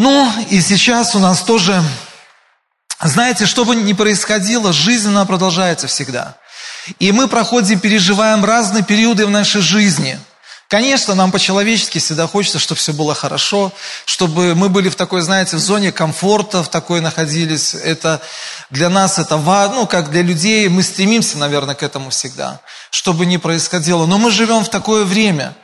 [0.00, 1.84] Ну, и сейчас у нас тоже,
[3.02, 6.36] знаете, что бы ни происходило, жизнь, она продолжается всегда.
[6.98, 10.18] И мы проходим, переживаем разные периоды в нашей жизни–
[10.70, 13.72] Конечно, нам по-человечески всегда хочется, чтобы все было хорошо,
[14.04, 17.74] чтобы мы были в такой, знаете, в зоне комфорта, в такой находились.
[17.74, 18.22] Это
[18.70, 22.60] для нас это важно, ну, как для людей, мы стремимся, наверное, к этому всегда,
[22.92, 24.06] чтобы не происходило.
[24.06, 25.56] Но мы живем в такое время.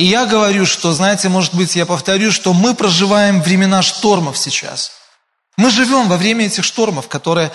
[0.00, 4.92] И я говорю, что, знаете, может быть, я повторю, что мы проживаем времена штормов сейчас.
[5.58, 7.52] Мы живем во время этих штормов, которые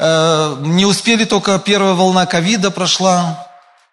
[0.00, 3.48] э, не успели только первая волна ковида прошла,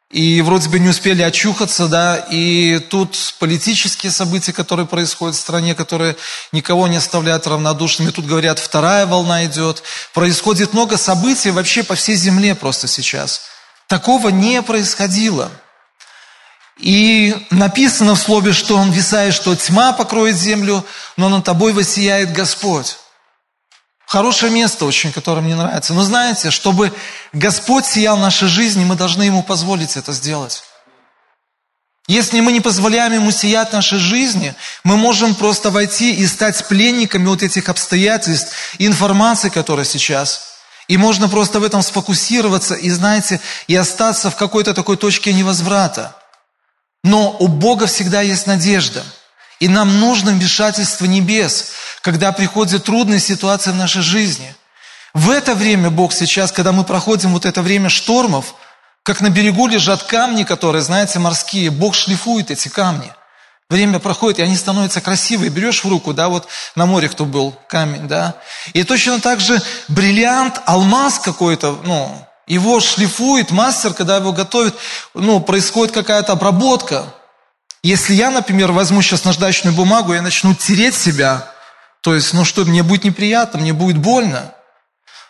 [0.09, 5.75] и вроде бы не успели очухаться, да, и тут политические события, которые происходят в стране,
[5.75, 6.16] которые
[6.52, 9.83] никого не оставляют равнодушными, тут говорят, вторая волна идет,
[10.16, 13.41] происходит много событий вообще по всей земле просто сейчас.
[13.86, 15.52] Такого не происходило.
[16.81, 20.84] И написано в слове, что он висает, что тьма покроет землю,
[21.16, 22.98] но над тобой воссияет Господь.
[24.08, 25.94] Хорошее место очень, которое мне нравится.
[25.94, 26.92] Но знаете, чтобы
[27.33, 30.64] Господь сиял в нашей жизни, мы должны Ему позволить это сделать.
[32.08, 36.67] Если мы не позволяем Ему сиять в нашей жизни, мы можем просто войти и стать
[36.67, 40.48] пленниками вот этих обстоятельств, информации, которая сейчас.
[40.88, 46.16] И можно просто в этом сфокусироваться и, знаете, и остаться в какой-то такой точке невозврата.
[47.03, 49.03] Но у Бога всегда есть надежда–
[49.61, 51.67] и нам нужно вмешательство небес,
[52.02, 54.55] когда приходят трудные ситуации в нашей жизни.
[55.13, 58.55] В это время Бог сейчас, когда мы проходим вот это время штормов,
[59.03, 63.13] как на берегу лежат камни, которые, знаете, морские, Бог шлифует эти камни.
[63.69, 65.52] Время проходит, и они становятся красивые.
[65.52, 68.38] Берешь в руку, да, вот на море кто был, камень, да.
[68.73, 74.75] И точно так же бриллиант, алмаз какой-то, ну, его шлифует мастер, когда его готовит,
[75.13, 77.05] ну, происходит какая-то обработка.
[77.81, 81.49] Если я, например, возьму сейчас наждачную бумагу, я начну тереть себя,
[82.02, 84.53] то есть, ну что, мне будет неприятно, мне будет больно.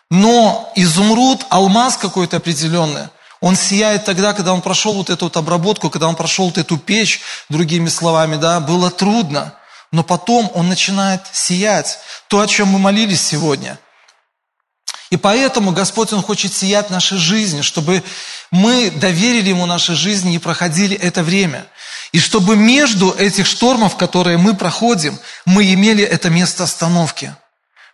[0.10, 5.92] Но изумруд, алмаз какой-то определенный, он сияет тогда, когда он прошел вот эту вот обработку,
[5.92, 9.54] когда он прошел вот эту печь, другими словами, да, было трудно.
[9.92, 12.00] Но потом он начинает сиять.
[12.30, 13.78] То, о чем мы молились сегодня–
[15.12, 18.02] и поэтому Господь, Он хочет сиять нашей жизни, чтобы
[18.50, 21.68] мы доверили Ему нашей жизни и проходили это время.
[22.14, 27.36] И чтобы между этих штормов, которые мы проходим, мы имели это место остановки.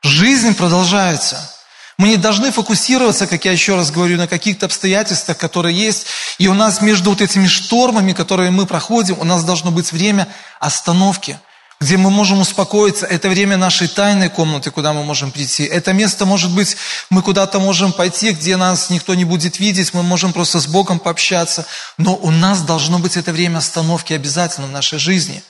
[0.04, 1.52] Жизнь продолжается.
[1.98, 6.06] Мы не должны фокусироваться, как я еще раз говорю, на каких-то обстоятельствах, которые есть.
[6.38, 10.28] И у нас между вот этими штормами, которые мы проходим, у нас должно быть время
[10.60, 11.40] остановки–
[11.80, 13.06] где мы можем успокоиться.
[13.06, 15.64] Это время нашей тайной комнаты, куда мы можем прийти.
[15.64, 16.76] Это место, может быть,
[17.10, 21.00] мы куда-то можем пойти, где нас никто не будет видеть, мы можем просто с Богом
[21.00, 21.66] пообщаться.
[21.98, 25.44] Но у нас должно быть это время остановки обязательно в нашей жизни.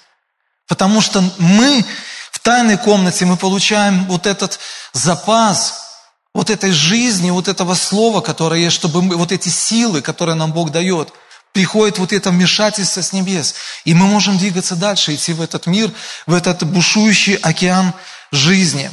[0.68, 1.86] Потому что мы
[2.32, 4.59] в тайной комнате, мы получаем вот этот
[4.92, 5.86] запас,
[6.34, 10.52] вот этой жизни, вот этого слова, которое есть, чтобы мы, вот эти силы, которые нам
[10.52, 11.14] Бог дает–
[11.57, 13.56] приходит вот это вмешательство с небес.
[13.84, 15.91] И мы можем двигаться дальше, идти в этот мир,
[16.28, 17.95] в этот бушующий океан
[18.31, 18.91] жизни.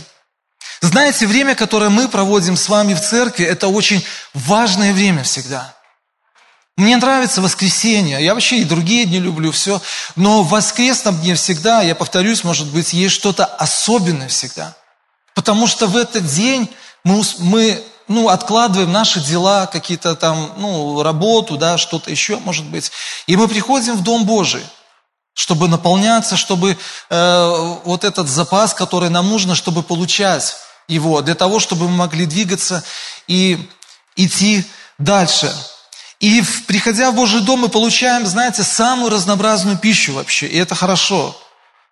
[0.81, 5.75] Знаете, время, которое мы проводим с вами в церкви, это очень важное время всегда.
[6.79, 9.83] Мне нравится воскресенье, я вообще и другие дни люблю, все.
[10.17, 14.75] Но в воскресном дне всегда, я повторюсь, может быть, есть что-то особенное всегда.
[15.35, 16.71] Потому что в этот день
[17.05, 22.93] мы, мы ну, откладываем наши дела, какие-то там, ну, работу, да, что-то еще, может быть.
[23.27, 24.63] И мы приходим в Дом Божий,
[25.35, 26.77] чтобы наполняться, чтобы
[27.11, 30.57] э, вот этот запас, который нам нужно, чтобы получать
[30.87, 32.85] его, для того, чтобы мы могли двигаться
[33.27, 33.69] и
[34.17, 34.65] идти
[34.99, 35.53] дальше.
[36.21, 41.37] И приходя в Божий дом, мы получаем, знаете, самую разнообразную пищу вообще, и это хорошо.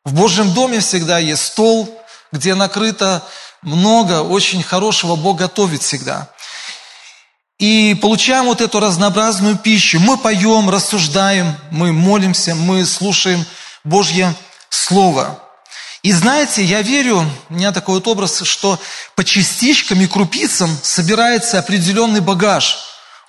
[0.04, 1.92] В Божьем доме всегда есть стол,
[2.30, 3.22] где накрыто
[3.62, 6.28] много очень хорошего Бог готовит всегда.
[7.58, 10.00] И получаем вот эту разнообразную пищу.
[10.00, 13.46] Мы поем, рассуждаем, мы молимся, мы слушаем
[13.84, 14.34] Божье
[14.68, 15.38] Слово.
[16.02, 18.80] И знаете, я верю, у меня такой вот образ, что
[19.14, 22.78] по частичкам и крупицам собирается определенный багаж.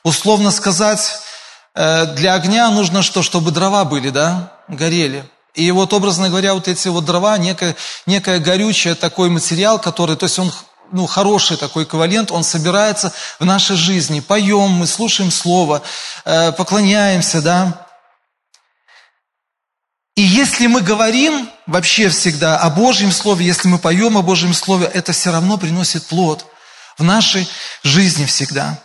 [0.01, 1.19] Условно сказать,
[1.75, 5.29] э, для огня нужно что, чтобы дрова были, да, горели.
[5.53, 10.25] И вот, образно говоря, вот эти вот дрова, некое, некое горючее такой материал, который, то
[10.25, 10.51] есть он
[10.91, 14.19] ну, хороший такой эквивалент, он собирается в нашей жизни.
[14.19, 15.81] Поем, мы слушаем Слово,
[16.25, 17.87] э, поклоняемся, да.
[20.15, 24.85] И если мы говорим вообще всегда о Божьем Слове, если мы поем о Божьем Слове,
[24.85, 26.45] это все равно приносит плод
[26.97, 27.47] в нашей
[27.83, 28.79] жизни всегда.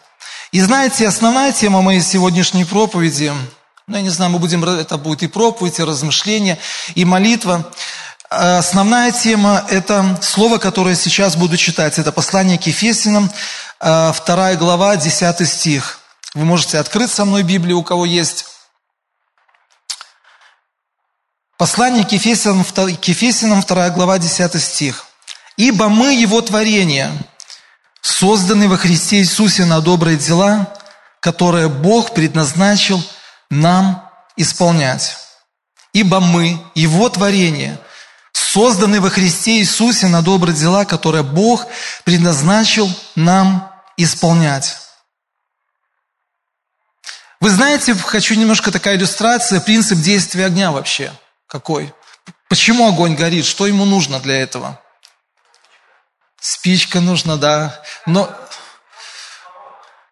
[0.53, 3.33] И знаете, основная тема моей сегодняшней проповеди–
[3.89, 6.59] ну, я не знаю, мы будем, это будет и проповедь, и размышления,
[6.95, 7.73] и молитва.
[8.29, 11.99] Основная тема– это слово, которое сейчас буду читать.
[11.99, 13.31] Это послание к Ефесиным,
[13.81, 16.01] 2 э, глава, 10 стих.
[16.35, 18.45] Вы можете открыть со мной Библию, у кого есть.
[21.57, 25.07] Послание к Ефесиным, к Ефесиным 2 глава, 10 стих.
[25.57, 27.11] «Ибо мы Его творение,
[28.03, 30.75] созданы во Христе Иисусе на добрые дела,
[31.21, 33.03] которые Бог предназначил
[33.51, 35.17] нам исполнять.
[35.93, 37.79] Ибо мы, Его творение,
[38.33, 41.67] созданы во Христе Иисусе на добрые дела, которые Бог
[42.05, 44.79] предназначил нам исполнять.
[47.41, 51.13] Вы знаете, хочу немножко такая иллюстрация, принцип действия огня вообще.
[51.47, 51.95] Какой?
[52.49, 53.45] Почему огонь горит?
[53.45, 54.81] Что ему нужно для этого?
[56.41, 57.81] Спичка нужна, да.
[58.07, 58.29] Но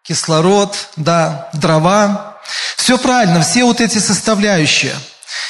[0.03, 2.36] кислород, да, дрова.
[2.77, 4.95] Все правильно, все вот эти составляющие.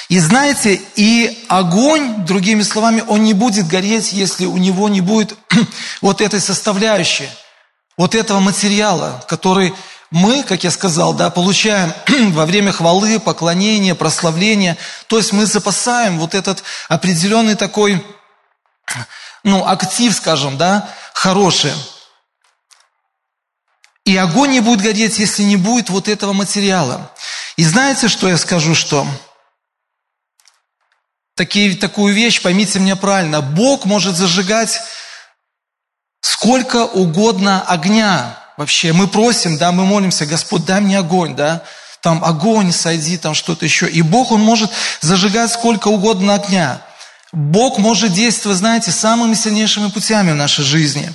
[0.09, 5.35] И знаете, и огонь, другими словами, он не будет гореть, если у него не будет
[6.01, 7.29] вот этой составляющей,
[7.97, 9.73] вот этого материала, который
[10.09, 11.93] мы, как я сказал, да, получаем
[12.31, 14.77] во время хвалы, поклонения, прославления.
[15.07, 18.03] То есть мы запасаем вот этот определенный такой,
[19.43, 21.73] ну, актив, скажем, да, хороший.
[24.07, 27.11] И огонь не будет гореть, если не будет вот этого материала.
[27.57, 29.05] И знаете, что я скажу, что?
[31.35, 34.79] Такие, такую вещь, поймите меня правильно, Бог может зажигать
[36.21, 38.39] сколько угодно огня.
[38.55, 41.63] Вообще, мы просим, да, мы молимся, Господь, дай мне огонь, да,
[42.01, 43.89] там огонь, сойди, там что-то еще.
[43.89, 44.71] И Бог, Он может
[45.01, 46.81] зажигать сколько угодно огня.
[47.33, 51.13] Бог может действовать, знаете, самыми сильнейшими путями в нашей жизни.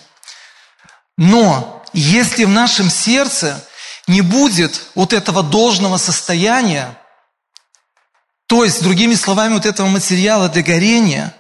[1.17, 3.63] Но если в нашем сердце
[4.07, 6.97] не будет вот этого должного состояния,
[8.47, 11.35] то есть, другими словами, вот этого материала для горения,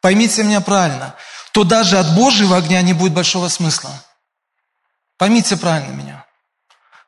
[0.00, 1.14] поймите меня правильно,
[1.52, 3.90] то даже от Божьего огня не будет большого смысла.
[5.18, 6.24] Поймите правильно меня.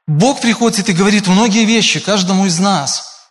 [0.06, 3.31] Бог приходит и говорит многие вещи каждому из нас.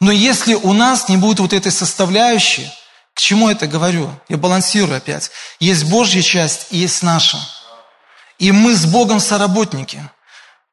[0.00, 2.70] Но если у нас не будет вот этой составляющей,
[3.14, 4.10] к чему это говорю?
[4.28, 5.30] Я балансирую опять.
[5.60, 7.38] Есть Божья часть и есть наша.
[8.38, 10.08] И мы с Богом соработники.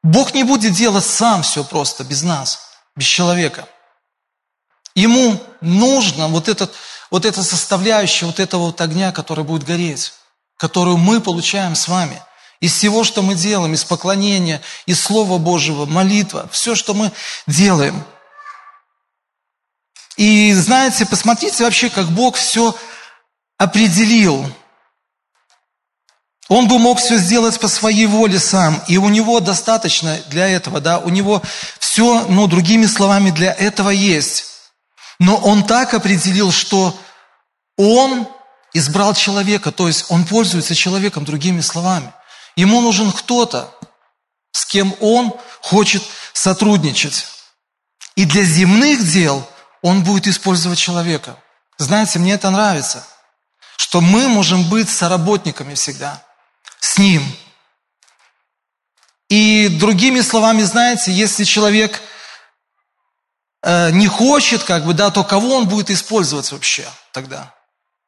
[0.02, 3.68] Бог не будет делать сам все просто, без нас, без человека.
[4.94, 6.74] Ему нужно вот, этот,
[7.10, 10.12] вот эта составляющая, вот этого вот огня, который будет гореть,
[10.56, 12.20] которую мы получаем с вами.
[12.60, 17.10] Из всего, что мы делаем, из поклонения, из Слова Божьего, молитва, все, что мы
[17.46, 18.04] делаем.
[20.16, 22.76] И знаете, посмотрите вообще, как Бог все
[23.56, 24.44] определил–
[26.52, 30.82] он бы мог все сделать по своей воле сам, и у него достаточно для этого,
[30.82, 31.40] да, у него
[31.78, 34.44] все, ну, другими словами, для этого есть.
[35.18, 36.94] Но он так определил, что
[37.78, 38.28] он
[38.74, 42.12] избрал человека, то есть он пользуется человеком, другими словами.
[42.54, 43.74] Ему нужен кто-то,
[44.50, 45.32] с кем он
[45.62, 46.02] хочет
[46.34, 47.28] сотрудничать.
[48.14, 49.42] И для земных дел
[49.80, 51.34] он будет использовать человека.
[51.78, 53.06] Знаете, мне это нравится,
[53.78, 56.22] что мы можем быть соработниками всегда–
[56.82, 57.24] с Ним.
[59.28, 62.02] И другими словами, знаете, если человек
[63.62, 67.54] э, не хочет, как бы, да, то кого он будет использовать вообще тогда?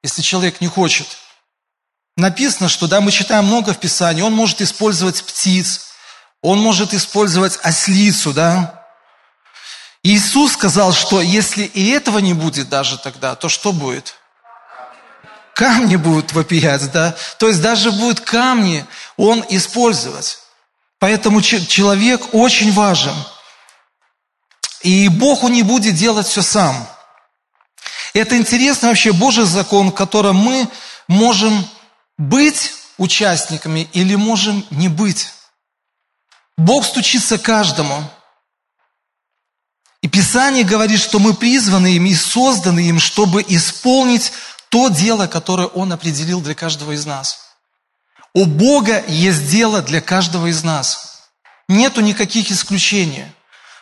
[0.02, 1.06] Если человек не хочет.
[2.16, 5.92] Написано, что, да, мы читаем много в Писании, он может использовать птиц,
[6.42, 8.84] он может использовать ослицу, да.
[10.02, 14.16] Иисус сказал, что если и этого не будет даже тогда, то что будет?
[15.54, 18.84] Камни будут вопиять, да, то есть даже будут камни
[19.16, 20.38] он использовать.
[20.98, 23.14] Поэтому человек очень важен.
[24.82, 26.88] И Бог он не будет делать все сам.
[28.12, 30.68] Это интересно вообще Божий закон, в котором мы
[31.08, 31.68] можем
[32.16, 35.32] быть участниками или можем не быть.
[36.56, 38.08] Бог стучится каждому.
[40.00, 44.32] И Писание говорит, что мы призваны им и созданы им, чтобы исполнить
[44.74, 47.54] то дело, которое Он определил для каждого из нас.
[48.34, 51.28] У Бога есть дело для каждого из нас.
[51.68, 53.24] Нету никаких исключений.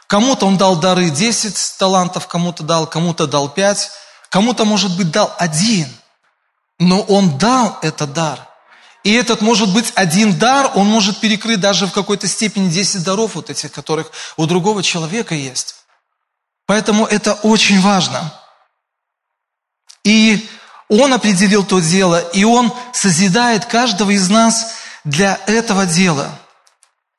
[0.06, 3.90] Кому-то Он дал дары 10 талантов, кому-то дал, кому-то дал 5,
[4.28, 5.88] кому-то, может быть, дал один.
[6.78, 8.46] Но Он дал этот дар.
[9.02, 13.34] И этот может быть один дар, он может перекрыть даже в какой-то степени 10 даров
[13.34, 15.76] вот этих, которых у другого человека есть.
[16.66, 18.30] Поэтому это очень важно.
[20.04, 20.46] И
[21.00, 26.38] он определил то дело, и Он созидает каждого из нас для этого дела.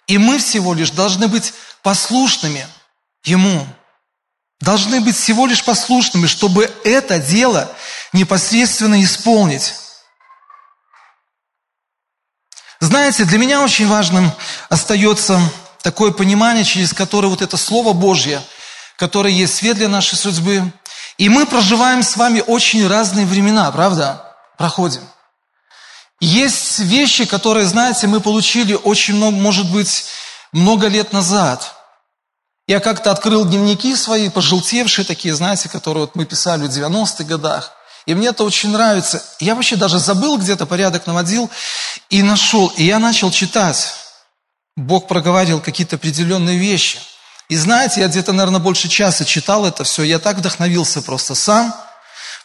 [0.05, 2.67] И мы всего лишь должны быть послушными
[3.23, 3.65] Ему.
[4.59, 7.69] должны быть всего лишь послушными, чтобы это дело
[8.13, 9.73] непосредственно исполнить.
[12.79, 14.31] Знаете, для меня очень важным
[14.69, 15.41] остается
[15.81, 18.41] такое понимание, через которое вот это Слово Божье,
[18.97, 20.71] которое есть свет для нашей судьбы.
[21.17, 24.35] И мы проживаем с вами очень разные времена, правда?
[24.57, 25.01] Проходим.
[26.19, 30.05] Есть вещи, которые, знаете, мы получили очень много, может быть,
[30.51, 31.75] много лет назад.
[32.67, 37.71] Я как-то открыл дневники свои, пожелтевшие такие, знаете, которые вот мы писали в 90-х годах.
[38.05, 39.23] И мне это очень нравится.
[39.39, 41.49] Я вообще даже забыл, где-то порядок наводил
[42.09, 42.67] и нашел.
[42.77, 43.93] И я начал читать.
[44.75, 46.99] Бог проговорил какие-то определенные вещи.
[47.49, 50.03] И знаете, я где-то, наверное, больше часа читал это все.
[50.03, 51.73] Я так вдохновился просто сам–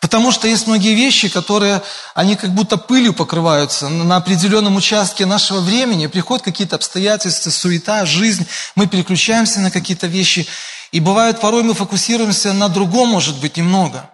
[0.00, 1.82] Потому что есть многие вещи, которые,
[2.14, 6.06] они как будто пылью покрываются на определенном участке нашего времени.
[6.06, 8.46] Приходят какие-то обстоятельства, суета, жизнь.
[8.76, 10.46] Мы переключаемся на какие-то вещи.
[10.92, 14.08] И бывает, порой мы фокусируемся на другом, может быть, немного.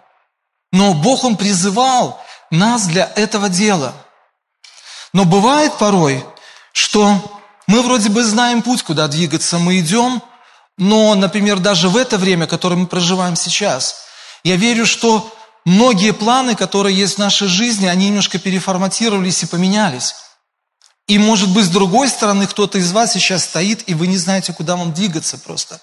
[0.71, 3.93] Но Бог, Он призывал нас для этого дела.
[5.13, 6.25] Но бывает порой,
[6.71, 10.21] что мы вроде бы знаем путь, куда двигаться, мы идем,
[10.77, 14.05] но, например, даже в это время, которое мы проживаем сейчас,
[14.43, 20.15] я верю, что многие планы, которые есть в нашей жизни, они немножко переформатировались и поменялись.
[21.07, 24.53] И, может быть, с другой стороны, кто-то из вас сейчас стоит, и вы не знаете,
[24.53, 25.79] куда вам двигаться просто.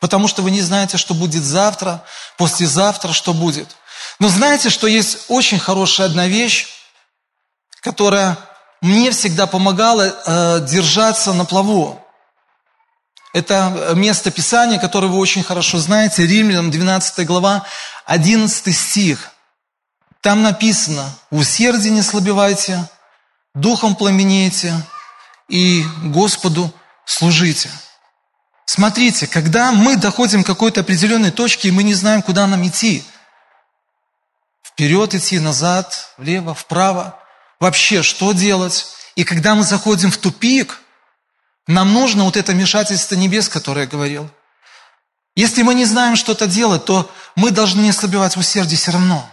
[0.00, 2.02] Потому что вы не знаете, что будет завтра,
[2.36, 3.76] послезавтра, что будет.
[4.18, 6.68] Но знаете, что есть очень хорошая одна вещь,
[7.82, 8.36] которая
[8.80, 12.01] мне всегда помогала э, держаться на плаву.
[13.32, 17.64] Это место Писания, которое вы очень хорошо знаете, Римлянам 12 глава,
[18.04, 19.30] 11 стих.
[20.20, 22.88] Там написано, в усердии не слабевайте,
[23.54, 24.74] духом пламенейте
[25.48, 26.72] и Господу
[27.06, 27.70] служите.
[28.66, 33.02] Смотрите, когда мы доходим к какой-то определенной точке, и мы не знаем, куда нам идти,
[34.62, 37.18] вперед идти, назад, влево, вправо,
[37.58, 38.86] вообще что делать?
[39.16, 40.81] И когда мы заходим в тупик,
[41.66, 44.28] нам нужно вот это вмешательство небес, которое я говорил.
[45.34, 48.92] Если мы не знаем, что это делать, то мы должны не ослабевать в усердии все
[48.92, 49.26] равно.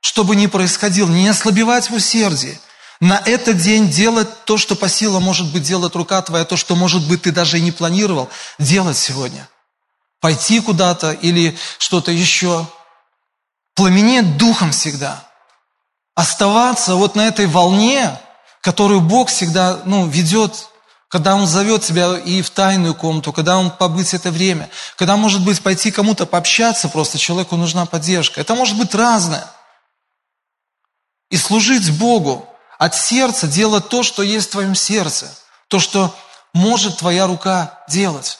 [0.00, 2.60] Что бы ни происходило, не ослабевать в усердии.
[3.00, 6.76] На этот день делать то, что по силам может быть делать рука твоя, то, что,
[6.76, 9.48] может быть, ты даже и не планировал делать сегодня.
[10.20, 12.66] Пойти куда-то или что-то еще.
[13.74, 15.24] Пламенеть духом всегда.
[16.14, 18.18] Оставаться вот на этой волне,
[18.60, 20.68] которую Бог всегда ну, ведет
[21.08, 25.42] когда Он зовет тебя и в тайную комнату, когда Он побыть это время, когда, может
[25.42, 28.40] быть, пойти кому-то пообщаться, просто человеку нужна поддержка.
[28.40, 29.46] Это может быть разное.
[31.30, 32.46] И служить Богу
[32.78, 35.34] от сердца, делать то, что есть в твоем сердце,
[35.68, 36.14] то, что
[36.52, 38.38] может твоя рука делать.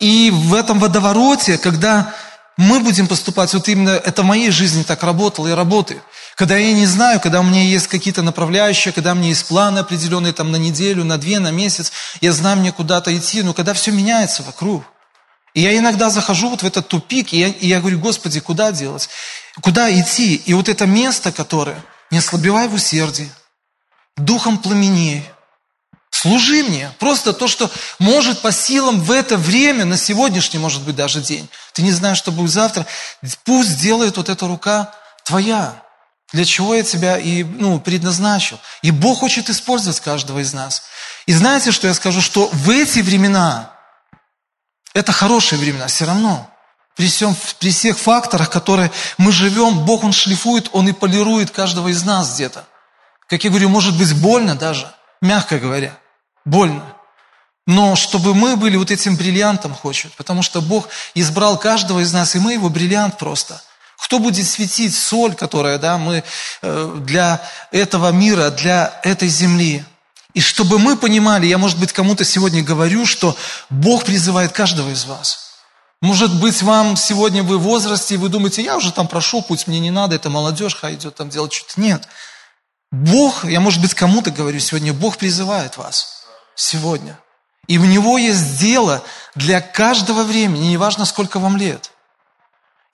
[0.00, 2.14] И в этом водовороте, когда
[2.58, 6.02] мы будем поступать, вот именно это в моей жизни так работало и работает.
[6.34, 9.78] Когда я не знаю, когда у меня есть какие-то направляющие, когда у меня есть планы
[9.78, 13.74] определенные там на неделю, на две, на месяц, я знаю, мне куда-то идти, но когда
[13.74, 14.82] все меняется вокруг.
[15.54, 18.72] И я иногда захожу вот в этот тупик, и я, и я говорю, Господи, куда
[18.72, 19.08] делать?
[19.60, 20.34] Куда идти?
[20.34, 23.30] И вот это место, которое, не ослабевай в усердии,
[24.16, 25.24] духом пламеней,
[26.10, 26.90] Служи мне.
[26.98, 31.48] Просто то, что может по силам в это время, на сегодняшний, может быть, даже день.
[31.72, 32.86] Ты не знаешь, что будет завтра.
[33.44, 35.82] Пусть делает вот эта рука твоя.
[36.32, 38.58] Для чего я тебя и ну, предназначил.
[38.82, 40.82] И Бог хочет использовать каждого из нас.
[41.26, 42.20] И знаете, что я скажу?
[42.20, 43.72] Что в эти времена,
[44.94, 46.50] это хорошие времена, все равно.
[46.96, 51.88] При, всем, при всех факторах, которые мы живем, Бог, Он шлифует, Он и полирует каждого
[51.88, 52.64] из нас где-то.
[53.28, 55.98] Как я говорю, может быть больно даже, мягко говоря
[56.44, 56.94] больно.
[57.66, 62.34] Но чтобы мы были вот этим бриллиантом хочет, потому что Бог избрал каждого из нас,
[62.34, 63.60] и мы его бриллиант просто.
[63.98, 66.24] Кто будет светить соль, которая да, мы
[66.62, 69.84] э, для этого мира, для этой земли?
[70.34, 73.36] И чтобы мы понимали, я, может быть, кому-то сегодня говорю, что
[73.68, 75.48] Бог призывает каждого из вас.
[76.00, 79.66] Может быть, вам сегодня вы в возрасте, и вы думаете, я уже там прошел путь,
[79.66, 81.80] мне не надо, это молодежь, идет там делать что-то.
[81.80, 82.08] Нет.
[82.90, 87.18] Бог, я, может быть, кому-то говорю сегодня, Бог призывает вас сегодня.
[87.66, 89.02] И у него есть дело
[89.34, 91.90] для каждого времени, неважно, сколько вам лет.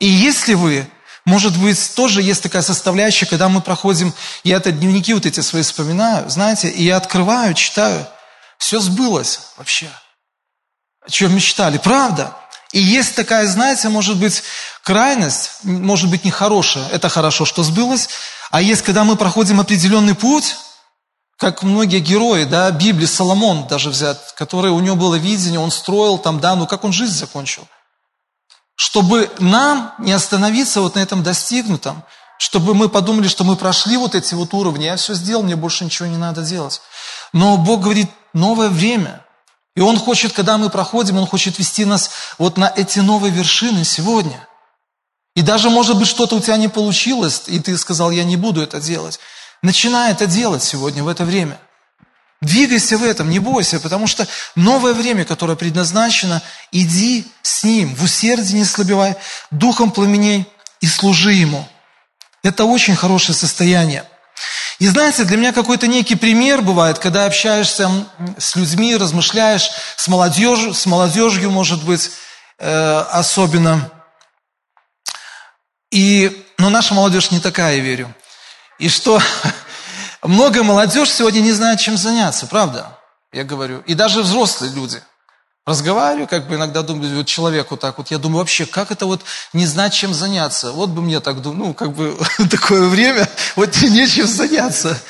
[0.01, 0.89] И если вы,
[1.25, 5.63] может быть, тоже есть такая составляющая, когда мы проходим, я это дневники вот эти свои
[5.63, 8.05] вспоминаю, знаете, и я открываю, читаю,
[8.59, 9.89] все сбылось вообще.
[11.07, 12.37] О чем мечтали, правда?
[12.75, 14.43] И есть такая, знаете, может быть,
[14.83, 16.87] крайность, может быть, нехорошая.
[16.89, 18.09] Это хорошо, что сбылось.
[18.51, 20.57] А есть, когда мы проходим определенный путь,
[21.39, 26.19] как многие герои, да, Библии, Соломон даже взят, который у него было видение, он строил
[26.19, 27.67] там, да, ну как он жизнь закончил?
[28.77, 32.05] чтобы нам не остановиться вот на этом достигнутом,
[32.39, 35.85] чтобы мы подумали, что мы прошли вот эти вот уровни, я все сделал, мне больше
[35.85, 36.81] ничего не надо делать.
[37.33, 39.24] Но Бог говорит, новое время.
[39.77, 43.85] И Он хочет, когда мы проходим, Он хочет вести нас вот на эти новые вершины
[43.85, 44.47] сегодня.
[45.35, 48.63] И даже, может быть, что-то у тебя не получилось, и ты сказал, я не буду
[48.63, 49.19] это делать.
[49.63, 51.59] Начинай это делать сегодня, в это время.
[52.41, 58.03] Двигайся в этом, не бойся, потому что новое время, которое предназначено, иди с Ним, в
[58.05, 59.17] усердии не слабевай,
[59.51, 60.47] духом пламеней
[60.81, 61.67] и служи Ему.
[62.43, 64.05] Это очень хорошее состояние.
[64.79, 67.91] И знаете, для меня какой-то некий пример бывает, когда общаешься
[68.39, 72.11] с людьми, размышляешь, с молодежью, с молодежью может быть,
[72.59, 73.91] э, особенно.
[75.91, 78.15] И, но наша молодежь не такая, я верю.
[78.81, 79.21] И что
[80.23, 82.99] много молодежь сегодня не знает, чем заняться, правда?
[83.33, 83.81] Я говорю.
[83.87, 85.01] И даже взрослые люди.
[85.67, 89.23] Разговариваю, как бы иногда думаю, вот человеку так вот, я думаю, вообще, как это вот
[89.55, 90.73] не знать, чем заняться?
[90.73, 92.19] Вот бы мне так, ну, как бы
[92.51, 95.01] такое время, вот нечем заняться.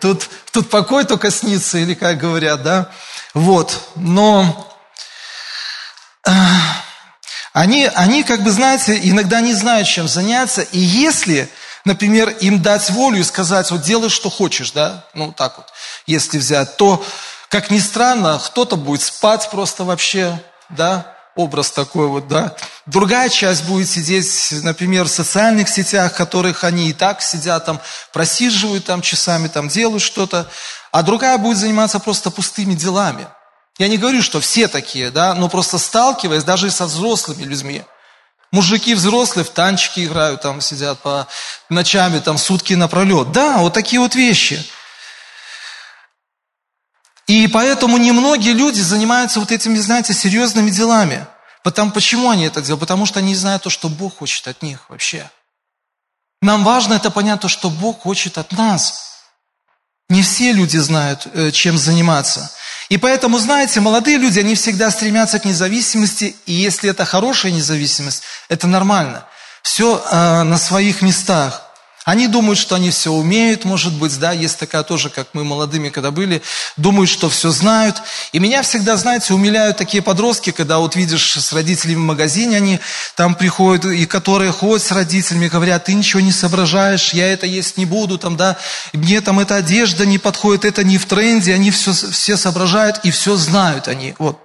[0.00, 2.90] Тут, тут покой только снится, или как говорят, да?
[3.34, 4.76] Вот, но
[6.26, 6.32] э,
[7.52, 11.48] они, они, как бы, знаете, иногда не знают, чем заняться, и если
[11.84, 15.66] например, им дать волю и сказать, вот делай, что хочешь, да, ну так вот,
[16.06, 17.02] если взять, то,
[17.50, 20.40] как ни странно, кто-то будет спать просто вообще,
[20.70, 22.54] да, образ такой вот, да.
[22.86, 27.80] Другая часть будет сидеть, например, в социальных сетях, в которых они и так сидят, там,
[28.12, 30.48] просиживают там часами, там, делают что-то,
[30.92, 33.26] а другая будет заниматься просто пустыми делами.
[33.78, 37.82] Я не говорю, что все такие, да, но просто сталкиваясь даже и со взрослыми людьми–
[38.52, 41.28] Мужики взрослые в танчики играют, там сидят по
[41.68, 43.30] ночами, там сутки напролет.
[43.30, 44.64] Да, вот такие вот вещи.
[47.30, 51.28] И поэтому немногие люди занимаются вот этими, знаете, серьезными делами.
[51.62, 52.80] Потому, почему они это делают?
[52.80, 55.30] Потому что они знают то, что Бог хочет от них вообще.
[56.42, 59.12] Нам важно это понять, то, что Бог хочет от нас.
[60.08, 62.50] Не все люди знают, э, чем заниматься.
[62.88, 68.24] И поэтому, знаете, молодые люди, они всегда стремятся к независимости, и если это хорошая независимость,
[68.48, 69.24] это нормально.
[69.62, 71.69] Все э, на своих местах.
[72.06, 75.90] Они думают, что они все умеют, может быть, да, есть такая тоже, как мы молодыми
[75.90, 76.40] когда были,
[76.78, 78.00] думают, что все знают.
[78.32, 82.80] И меня всегда, знаете, умиляют такие подростки, когда вот видишь с родителями в магазине, они
[83.16, 87.76] там приходят, и которые ходят с родителями, говорят, ты ничего не соображаешь, я это есть
[87.76, 88.56] не буду, там, да,
[88.94, 93.10] мне там эта одежда не подходит, это не в тренде, они все, все соображают и
[93.10, 94.38] все знают они, вот,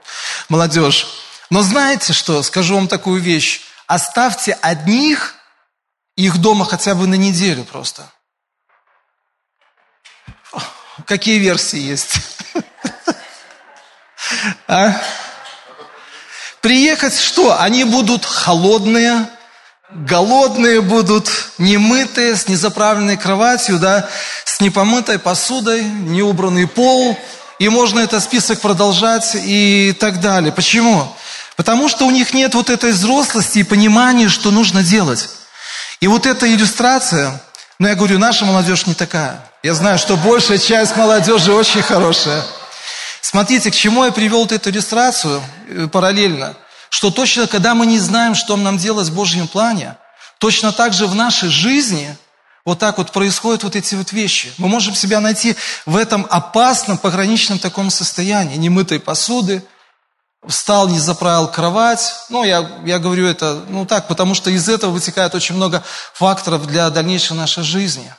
[0.50, 1.08] молодежь.
[1.50, 5.35] Но знаете что, скажу вам такую вещь, оставьте одних
[6.16, 8.10] их дома хотя бы на неделю просто.
[11.06, 12.20] Какие версии есть?
[14.68, 15.00] А?
[16.62, 17.60] Приехать что?
[17.62, 19.30] Они будут холодные,
[19.92, 24.10] голодные будут, немытые, с незаправленной кроватью, да,
[24.46, 27.18] с непомытой посудой, неубранный пол.
[27.60, 30.52] И можно этот список продолжать и так далее.
[30.52, 31.16] Почему?
[31.56, 35.30] Потому что у них нет вот этой взрослости и понимания, что нужно делать.
[36.06, 37.42] И вот эта иллюстрация,
[37.80, 39.44] ну я говорю, наша молодежь не такая.
[39.64, 42.44] Я знаю, что большая часть молодежи очень хорошая.
[43.22, 46.56] Смотрите, к чему я привел вот эту иллюстрацию э, параллельно.
[46.92, 49.96] Что точно, когда мы не знаем, что нам делать в Божьем плане,
[50.38, 52.16] точно так же в нашей жизни
[52.66, 54.54] вот так вот происходят вот эти вот вещи.
[54.60, 55.56] Мы можем себя найти
[55.88, 58.58] в этом опасном, пограничном таком состоянии.
[58.58, 59.64] Немытой посуды,
[60.48, 62.14] встал, не заправил кровать.
[62.30, 66.68] Ну, я, я говорю это, ну так, потому что из этого вытекает очень много факторов
[66.68, 68.14] для дальнейшей нашей жизни.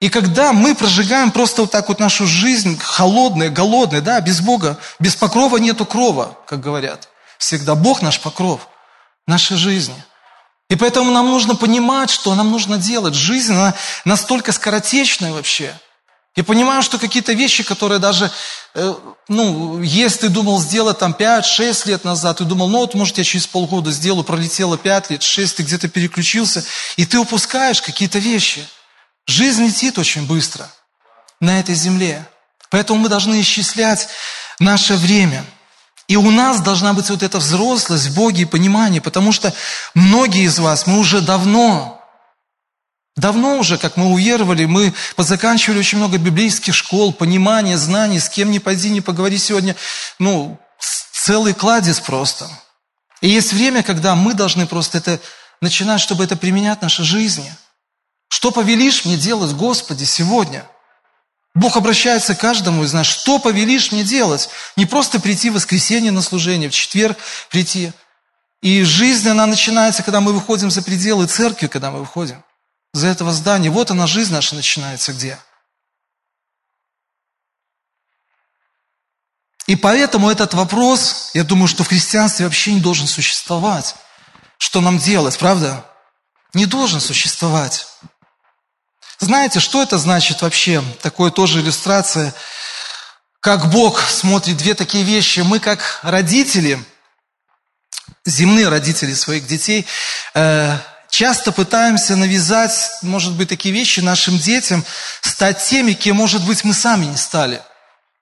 [0.00, 4.78] И когда мы прожигаем просто вот так вот нашу жизнь, холодная, голодная, да, без Бога,
[4.98, 7.08] без покрова нету крова, как говорят.
[7.38, 8.68] Всегда Бог наш покров
[9.26, 10.04] нашей жизни.
[10.68, 13.14] И поэтому нам нужно понимать, что нам нужно делать.
[13.14, 15.78] Жизнь, она настолько скоротечная вообще–
[16.36, 18.30] я понимаю, что какие-то вещи, которые даже,
[18.74, 18.94] э,
[19.26, 23.24] ну, если ты думал сделать там 5-6 лет назад, ты думал, ну вот, может, я
[23.24, 26.62] через полгода сделаю, пролетело 5 лет, 6, ты где-то переключился,
[26.96, 28.68] и ты упускаешь какие-то вещи.
[29.26, 30.70] Жизнь летит очень быстро
[31.40, 32.28] на этой земле.
[32.68, 34.08] Поэтому мы должны исчислять
[34.58, 35.42] наше время.
[36.06, 39.54] И у нас должна быть вот эта взрослость в Боге и понимание, потому что
[39.94, 41.95] многие из вас, мы уже давно
[43.16, 48.50] Давно уже, как мы уверовали, мы позаканчивали очень много библейских школ, понимания, знаний, с кем
[48.50, 49.74] ни пойди, не поговори сегодня.
[50.18, 50.58] Ну,
[51.12, 52.46] целый кладезь просто.
[53.22, 55.18] И есть время, когда мы должны просто это
[55.62, 57.50] начинать, чтобы это применять в нашей жизни.
[58.28, 60.66] Что повелишь мне делать, Господи, сегодня?
[61.54, 63.06] Бог обращается к каждому из нас.
[63.06, 64.50] Что повелишь мне делать?
[64.76, 67.16] Не просто прийти в воскресенье на служение, в четверг
[67.48, 67.92] прийти.
[68.60, 72.42] И жизнь, она начинается, когда мы выходим за пределы церкви, когда мы выходим
[72.92, 73.70] за этого здания.
[73.70, 75.38] Вот она, жизнь наша начинается где?
[79.66, 83.96] И поэтому этот вопрос, я думаю, что в христианстве вообще не должен существовать.
[84.58, 85.84] Что нам делать, правда?
[86.54, 87.86] Не должен существовать.
[89.18, 90.82] Знаете, что это значит вообще?
[91.02, 92.34] Такое тоже иллюстрация,
[93.40, 95.40] как Бог смотрит две такие вещи.
[95.40, 96.82] Мы как родители,
[98.24, 99.86] земные родители своих детей,
[100.34, 100.78] э,
[101.10, 104.84] часто пытаемся навязать, может быть, такие вещи нашим детям,
[105.20, 107.62] стать теми, кем, может быть, мы сами не стали.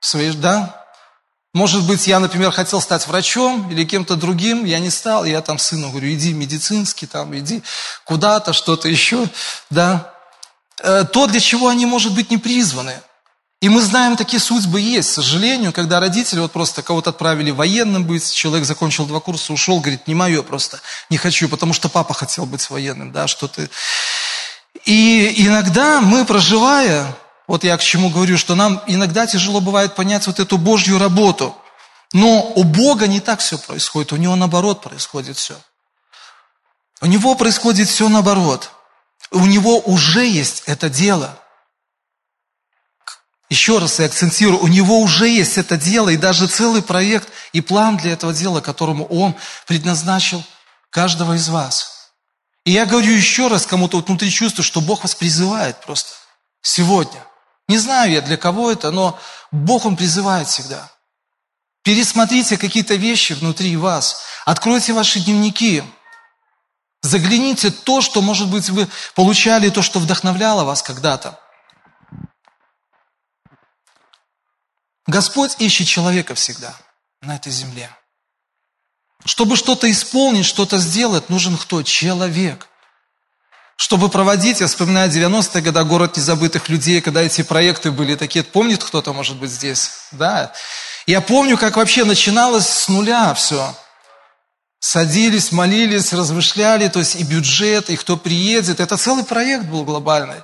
[0.01, 0.85] Свои, да?
[1.55, 5.59] Может быть, я, например, хотел стать врачом или кем-то другим, я не стал, я там
[5.59, 7.63] сыну говорю, иди медицинский, там, иди
[8.05, 9.29] куда-то, что-то еще,
[9.71, 10.13] да.
[10.81, 13.01] Э, то, для чего они, может быть, не призваны.
[13.65, 18.05] И мы знаем, такие судьбы есть, к сожалению, когда родители вот просто кого-то отправили военным
[18.05, 22.13] быть, человек закончил два курса, ушел, говорит, не мое просто, не хочу, потому что папа
[22.13, 23.67] хотел быть военным, да, что-то.
[24.85, 30.27] И иногда мы, проживая вот я к чему говорю, что нам иногда тяжело бывает понять
[30.27, 31.57] вот эту Божью работу.
[32.13, 35.57] Но у Бога не так все происходит, у Него наоборот происходит все.
[37.01, 38.73] У Него происходит все наоборот.
[39.31, 41.39] У Него уже есть это дело.
[43.55, 47.61] Еще раз я акцентирую, у Него уже есть это дело, и даже целый проект и
[47.61, 49.35] план для этого дела, которому Он
[49.67, 50.43] предназначил
[50.91, 52.11] каждого из вас.
[52.65, 56.11] И я говорю еще раз кому-то вот внутри чувствую, что Бог вас призывает просто
[56.63, 57.25] сегодня–
[57.69, 59.19] не знаю я, для кого это, но
[59.51, 60.91] Бог, Он призывает всегда.
[61.83, 64.23] Пересмотрите какие-то вещи внутри вас.
[64.45, 65.83] Откройте ваши дневники.
[67.03, 71.39] Загляните то, что, может быть, вы получали, то, что вдохновляло вас когда-то.
[75.07, 76.75] Господь ищет человека всегда
[77.21, 77.91] на этой земле.
[79.25, 81.83] Чтобы что-то исполнить, что-то сделать, нужен кто?
[81.83, 82.69] Человек
[83.77, 88.85] чтобы проводить, я вспоминаю 90-е годы, город незабытых людей, когда эти проекты были такие, помнит
[88.85, 89.91] кто-то, может быть, здесь?
[90.13, 90.53] Да.
[91.07, 93.75] Я помню, как вообще начиналось с нуля все.
[94.79, 98.81] Садились, молились, размышляли, то есть и бюджет, и кто приедет.
[98.81, 100.43] Это целый проект был глобальный.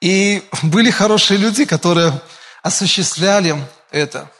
[0.00, 2.20] И были хорошие люди, которые
[2.62, 3.56] осуществляли
[3.90, 4.30] это.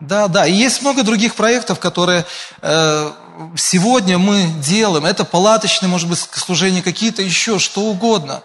[0.00, 0.46] Да, да.
[0.46, 2.26] И есть много других проектов, которые
[2.60, 3.12] э,
[3.56, 5.06] сегодня мы делаем.
[5.06, 8.42] Это палаточное, может быть, служение, какие-то еще, что угодно.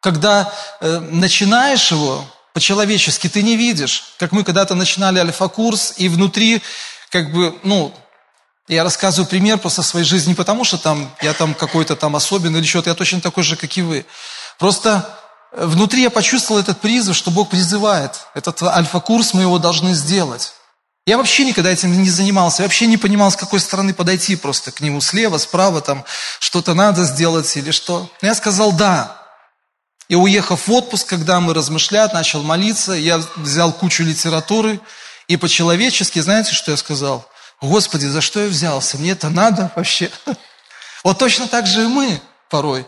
[0.00, 4.14] Когда э, начинаешь его по-человечески, ты не видишь.
[4.18, 6.62] Как мы когда-то начинали альфа-курс, и внутри,
[7.10, 7.92] как бы, ну,
[8.68, 12.60] я рассказываю пример просто своей жизни, не потому что там я там какой-то там особенный
[12.60, 14.06] или что-то, я точно такой же, как и вы.
[14.58, 15.18] Просто
[15.56, 18.26] внутри я почувствовал этот призыв, что Бог призывает.
[18.34, 20.54] Этот альфа-курс мы его должны сделать.
[21.06, 24.72] Я вообще никогда этим не занимался, я вообще не понимал, с какой стороны подойти просто
[24.72, 26.02] к нему, слева, справа, там
[26.40, 28.10] что-то надо сделать или что.
[28.22, 29.20] Но я сказал «да».
[30.08, 34.80] И уехав в отпуск, когда мы размышляли, начал молиться, я взял кучу литературы,
[35.28, 37.26] и по-человечески, знаете, что я сказал?
[37.60, 38.98] Господи, за что я взялся?
[38.98, 40.10] Мне это надо вообще?
[41.02, 42.86] Вот точно так же и мы порой.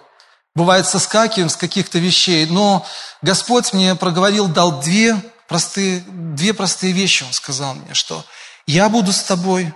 [0.56, 2.84] Бывает, соскакиваем с каких-то вещей, но
[3.20, 8.24] Господь мне проговорил, дал две простые, две простые вещи он сказал мне, что
[8.66, 9.72] я буду с тобой,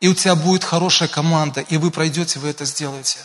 [0.00, 3.18] и у тебя будет хорошая команда, и вы пройдете, вы это сделаете.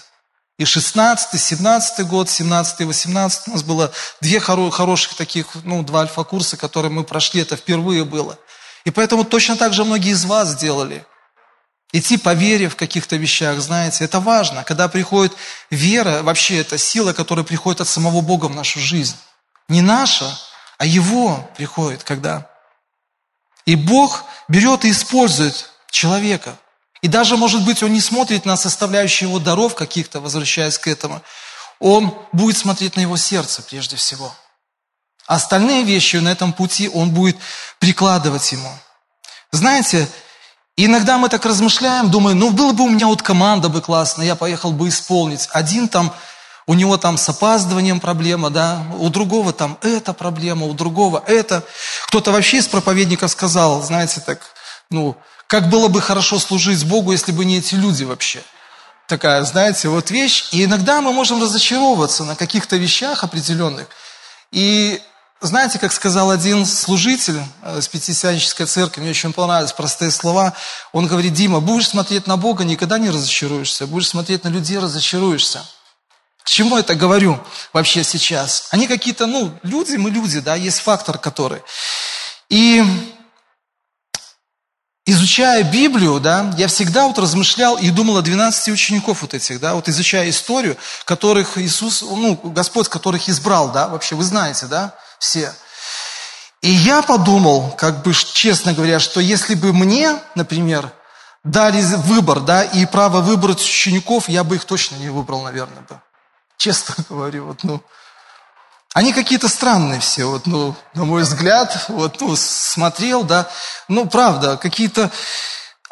[0.57, 6.01] И 16 17 год, 17 18 у нас было две хоро- хороших таких, ну, два
[6.01, 8.39] альфа-курса, которые мы прошли, это впервые было.
[8.85, 11.05] И поэтому точно так же многие из вас сделали.
[11.97, 14.63] Идти по вере в каких-то вещах, знаете, это важно.
[14.63, 15.35] Когда приходит
[15.71, 19.15] вера, вообще это сила, которая приходит от самого Бога в нашу жизнь.
[19.67, 20.31] Не наша,
[20.77, 22.47] а Его приходит когда?
[23.65, 26.59] И Бог берет и использует человека.
[27.01, 31.23] И даже, может быть, Он не смотрит на составляющие его даров каких-то, возвращаясь к этому.
[31.79, 34.35] Он будет смотреть на его сердце прежде всего.
[35.25, 37.37] А остальные вещи на этом пути Он будет
[37.79, 38.69] прикладывать ему.
[39.51, 40.07] Знаете,
[40.85, 44.35] иногда мы так размышляем, думаем, ну, было бы у меня вот команда бы классная, я
[44.35, 45.47] поехал бы исполнить.
[45.51, 46.13] Один там
[46.67, 51.63] у него там с опаздыванием проблема, да, у другого там эта проблема, у другого это.
[52.07, 54.41] Кто-то вообще из проповедников сказал, знаете, так,
[54.89, 55.15] ну,
[55.47, 58.43] как было бы хорошо служить Богу, если бы не эти люди вообще.
[59.07, 60.49] Такая, знаете, вот вещь.
[60.51, 63.87] И иногда мы можем разочаровываться на каких-то вещах определенных.
[64.51, 65.01] И
[65.41, 70.53] знаете, как сказал один служитель э, с Пятидесятнической церкви, мне очень понравились простые слова,
[70.93, 75.63] он говорит, Дима, будешь смотреть на Бога, никогда не разочаруешься, будешь смотреть на людей, разочаруешься.
[76.43, 77.39] К чему это говорю
[77.71, 78.69] вообще сейчас?
[78.71, 81.61] Они какие-то, ну, люди, мы люди, да, есть фактор, который.
[82.49, 82.83] И
[85.05, 89.75] изучая Библию, да, я всегда вот размышлял и думал о 12 учеников вот этих, да,
[89.75, 95.53] вот изучая историю, которых Иисус, ну, Господь, которых избрал, да, вообще, вы знаете, да, все.
[96.61, 100.91] И я подумал, как бы, честно говоря, что если бы мне, например,
[101.43, 106.01] дали выбор, да, и право выбрать учеников, я бы их точно не выбрал, наверное, бы.
[106.57, 107.81] Честно говорю, вот, ну,
[108.93, 113.47] они какие-то странные все, вот, ну, на мой взгляд, вот, ну, смотрел, да,
[113.87, 115.11] ну, правда, какие-то,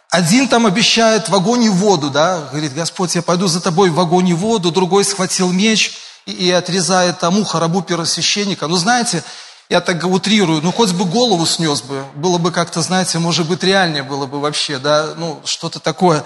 [0.10, 4.00] один там обещает в огонь и воду, да, говорит, Господь, я пойду за тобой в
[4.00, 8.68] огонь и воду, другой схватил меч и, и отрезает тому харабу первосвященника.
[8.68, 9.24] Ну, знаете,
[9.70, 13.64] я так утрирую, ну, хоть бы голову снес бы, было бы как-то, знаете, может быть,
[13.64, 16.24] реальнее было бы вообще, да, ну, что-то такое,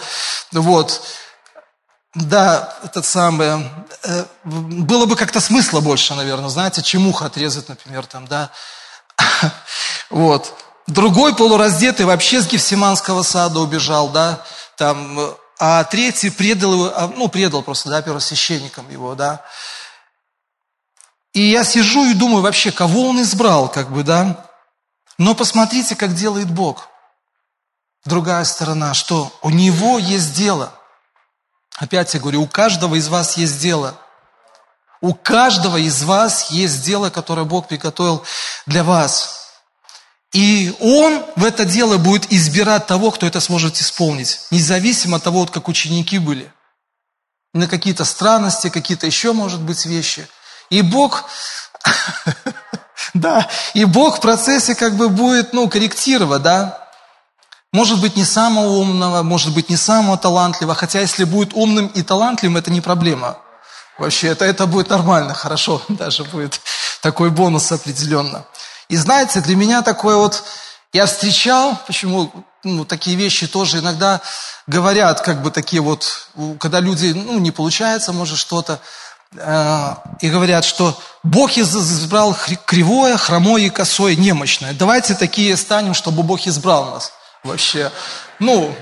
[0.52, 1.02] вот.
[2.16, 3.70] Да, этот самый,
[4.04, 8.50] э, было бы как-то смысла больше, наверное, знаете, чем ухо отрезать, например, там, да.
[10.10, 10.52] Вот.
[10.88, 14.44] Другой полураздетый вообще с Гефсиманского сада убежал, да,
[14.76, 19.46] там, а третий предал его, а, ну, предал просто, да, первосвященникам его, да.
[21.40, 24.46] И я сижу и думаю вообще, кого он избрал, как бы, да.
[25.18, 26.90] Но посмотрите, как делает Бог.
[28.06, 30.74] Другая сторона, что у него есть дело–
[31.80, 33.98] Опять я говорю, у каждого из вас есть дело.
[35.00, 38.26] У каждого из вас есть дело, которое Бог приготовил
[38.66, 39.54] для вас.
[40.34, 45.40] И Он в это дело будет избирать того, кто это сможет исполнить, независимо от того,
[45.40, 46.52] вот как ученики были.
[47.54, 50.28] На какие-то странности, какие-то еще, может быть, вещи.
[50.70, 51.26] И Бог,
[53.14, 56.90] да, и Бог в процессе как бы будет, ну, корректировать, да,
[57.72, 62.02] может быть, не самого умного, может быть, не самого талантливого, хотя если будет умным и
[62.02, 63.38] талантливым, это не проблема.
[64.00, 66.62] Вообще, это, это будет нормально, хорошо, даже будет
[67.02, 68.46] такой бонус определенно.
[68.88, 70.44] И знаете, для меня такое вот,
[70.94, 72.32] я встречал, почему
[72.64, 74.22] ну, такие вещи тоже иногда
[74.66, 76.30] говорят, как бы такие вот,
[76.60, 78.80] когда люди, ну, не получается, может, что-то,
[79.34, 84.74] и говорят, что Бог избрал кривое, хромое и косое, немощное.
[84.74, 87.14] Давайте такие станем, чтобы Бог избрал нас
[87.44, 87.92] вообще.
[88.40, 88.76] Ну,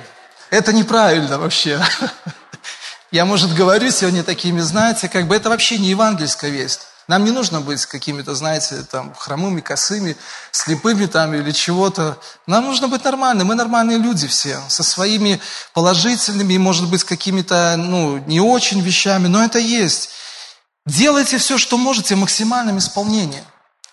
[0.50, 1.84] это неправильно вообще.
[3.12, 6.88] Я, может, говорю сегодня такими, знаете, как бы это вообще не евангельская весть.
[7.08, 10.18] Нам не нужно быть какими-то, знаете, там, хромыми, косыми,
[10.52, 12.18] слепыми там или чего-то.
[12.48, 13.48] Нам нужно быть нормальными.
[13.48, 15.40] Мы нормальные люди все, со своими
[15.74, 20.10] положительными, может быть, какими-то, ну, не очень вещами, но это есть.
[20.88, 23.43] Делайте все, что можете в максимальном исполнении.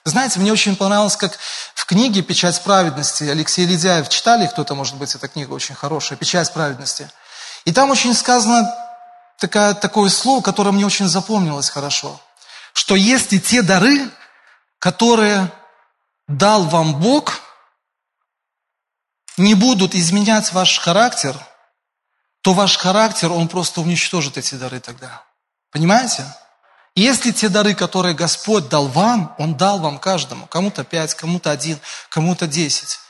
[0.04, 1.36] Знаете, мне очень понравилось, как
[1.74, 6.52] в книге «Печать праведности» Алексей Ледяев, читали кто-то, может быть, эта книга очень хорошая, «Печать
[6.52, 7.10] праведности».
[7.64, 8.72] И там очень сказано
[9.40, 12.20] такое, такое слово, которое мне очень запомнилось хорошо,
[12.72, 14.08] что если те дары,
[14.78, 15.50] которые
[16.28, 17.40] дал вам Бог,
[19.36, 21.36] не будут изменять ваш характер,
[22.42, 25.24] то ваш характер, он просто уничтожит эти дары тогда.
[25.72, 26.24] Понимаете?
[26.96, 31.80] Если те дары, которые Господь дал вам, Он дал вам каждому, кому-то пять, кому-то один,
[32.08, 33.00] кому-то десять.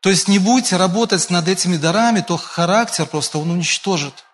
[0.00, 4.24] То есть не будете работать над этими дарами, то характер просто Он уничтожит.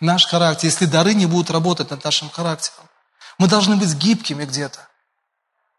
[0.00, 2.88] Наш характер, если дары не будут работать над нашим характером.
[3.38, 4.80] Мы должны быть гибкими где-то.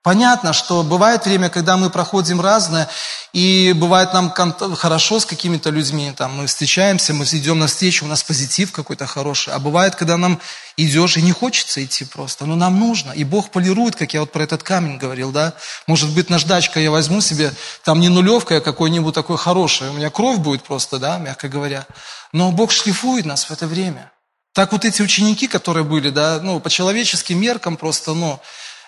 [0.03, 2.89] Понятно, что бывает время, когда мы проходим разное,
[3.31, 4.33] и бывает нам
[4.75, 9.07] хорошо с какими-то людьми, там, мы встречаемся, мы идем на встречу, у нас позитив какой-то
[9.07, 10.41] хороший, а бывает, когда нам
[10.75, 14.33] идешь и не хочется идти просто, но нам нужно, и Бог полирует, как я вот
[14.33, 15.53] про этот камень говорил, да,
[15.87, 17.53] может быть, наждачка я возьму себе,
[17.85, 21.87] там не нулевка, а какой-нибудь такой хороший, у меня кровь будет просто, да, мягко говоря,
[22.33, 24.11] но Бог шлифует нас в это время.
[24.53, 28.41] Так вот эти ученики, которые были, да, ну, по человеческим меркам просто, ну,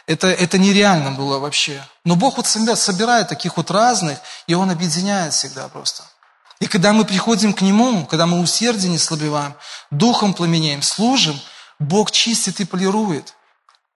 [0.08, 1.84] это, это нереально было вообще.
[2.04, 6.04] Но Бог вот собирает таких вот разных, и Он объединяет всегда просто.
[6.60, 9.56] И когда мы приходим к Нему, когда мы усердие не слабеваем,
[9.92, 11.40] духом пламенеем, служим,
[11.80, 13.34] Бог чистит и полирует.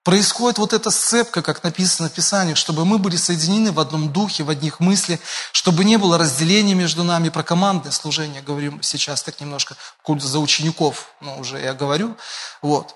[0.03, 4.43] Происходит вот эта сцепка, как написано в Писании, чтобы мы были соединены в одном духе,
[4.43, 5.19] в одних мыслях,
[5.51, 9.75] чтобы не было разделения между нами, про командное служение говорим сейчас так немножко,
[10.07, 12.17] за учеников, ну, уже я говорю,
[12.61, 12.95] вот.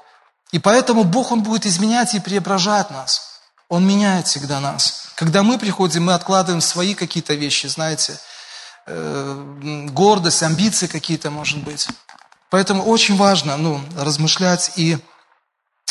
[0.54, 3.42] И поэтому Бог, Он будет изменять и преображать нас.
[3.70, 5.08] Он меняет всегда нас.
[5.16, 8.20] Когда мы приходим, мы откладываем свои какие-то вещи, знаете,
[8.86, 11.88] э, гордость, амбиции какие-то, может быть.
[12.52, 15.00] Поэтому очень важно ну, размышлять и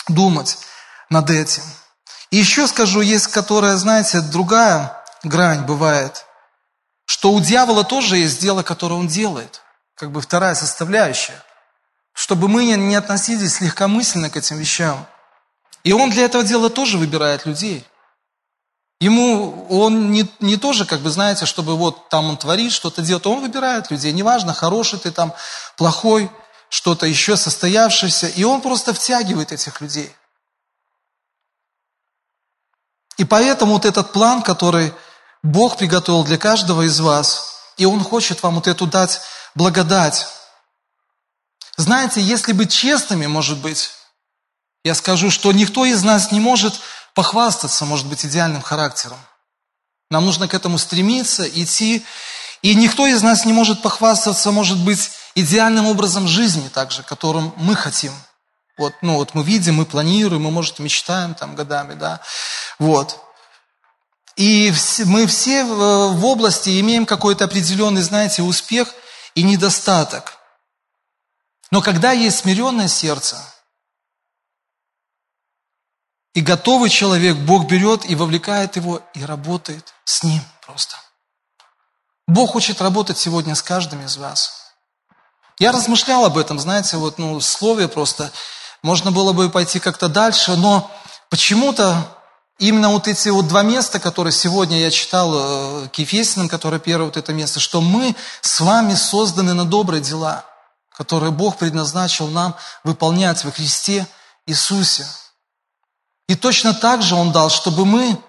[0.06, 0.58] думать
[1.10, 1.64] над этим.
[2.30, 6.24] И еще скажу, есть которая, знаете, другая грань бывает,
[7.04, 9.60] что у дьявола тоже есть дело, которое он делает.
[9.96, 11.42] Как бы вторая составляющая–
[12.12, 15.06] чтобы мы не относились легкомысленно к этим вещам.
[15.84, 17.84] И он для этого дела тоже выбирает людей.
[19.00, 23.26] Ему он не, не тоже, как бы, знаете, чтобы вот там он творит, что-то делает.
[23.26, 25.34] Он выбирает людей, неважно, хороший ты там,
[25.76, 26.30] плохой,
[26.68, 28.28] что-то еще состоявшееся.
[28.28, 30.14] И он просто втягивает этих людей.
[33.16, 34.92] И поэтому вот этот план, который
[35.42, 39.20] Бог приготовил для каждого из вас, и Он хочет вам вот эту дать
[39.54, 40.26] благодать.
[41.76, 43.90] Знаете, если быть честными, может быть,
[44.84, 46.74] я скажу, что никто из нас не может
[47.14, 49.18] похвастаться, может быть, идеальным характером.
[50.10, 52.04] Нам нужно к этому стремиться, идти.
[52.60, 57.74] И никто из нас не может похвастаться, может быть, идеальным образом жизни также, которым мы
[57.74, 58.12] хотим.
[58.78, 62.20] Вот, ну вот мы видим, мы планируем, мы, может, мечтаем там годами, да.
[62.78, 63.20] Вот.
[64.36, 64.72] И
[65.04, 68.88] мы все в области имеем какой-то определенный, знаете, успех
[69.34, 70.31] и недостаток.
[71.72, 73.42] Но когда есть смиренное сердце,
[76.34, 80.96] и готовый человек Бог берет и вовлекает его и работает с ним просто.
[82.28, 84.74] Бог хочет работать сегодня с каждым из вас.
[85.58, 88.30] Я размышлял об этом, знаете, вот ну, слове просто.
[88.82, 90.90] Можно было бы пойти как-то дальше, но
[91.30, 92.18] почему-то
[92.58, 97.06] именно вот эти вот два места, которые сегодня я читал э, к Ефесиным, которое первое
[97.06, 100.44] вот это место, что мы с вами созданы на добрые дела,
[100.96, 104.06] которые Бог предназначил нам выполнять во Христе
[104.46, 105.06] Иисусе.
[106.28, 108.20] И точно так же Он дал, чтобы мы,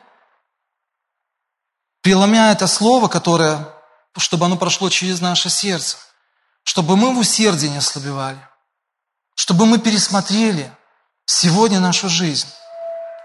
[2.02, 3.68] преломя это слово, которое,
[4.18, 5.98] чтобы оно прошло через наше сердце,
[6.64, 8.40] чтобы мы в усердии не ослабевали,
[9.36, 10.72] чтобы мы пересмотрели
[11.26, 12.48] сегодня нашу жизнь.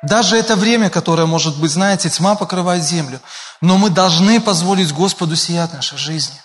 [0.03, 3.21] Даже это время, которое, может быть, знаете, тьма покрывает землю,
[3.61, 6.41] но мы должны позволить Господу сиять нашей жизни.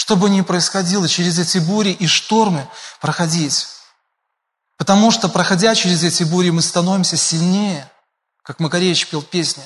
[0.00, 2.66] Что бы ни происходило, через эти бури и штормы
[3.02, 3.66] проходить.
[4.78, 7.86] Потому что, проходя через эти бури, мы становимся сильнее,
[8.42, 9.62] как Макаревич пел песни.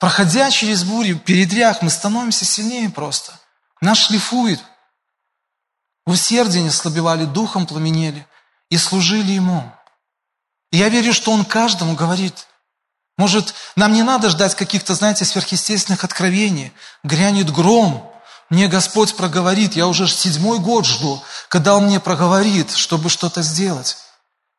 [0.00, 3.38] Проходя через бури, передрях, мы становимся сильнее просто.
[3.80, 4.60] Нас шлифует.
[6.04, 8.26] В усердии не слабевали, духом пламенели
[8.70, 9.72] и служили Ему.
[10.72, 12.48] И я верю, что Он каждому говорит.
[13.16, 16.72] Может, нам не надо ждать каких-то, знаете, сверхъестественных откровений.
[17.04, 18.07] Грянет гром,
[18.50, 23.98] мне Господь проговорит, я уже седьмой год жду, когда Он мне проговорит, чтобы что-то сделать.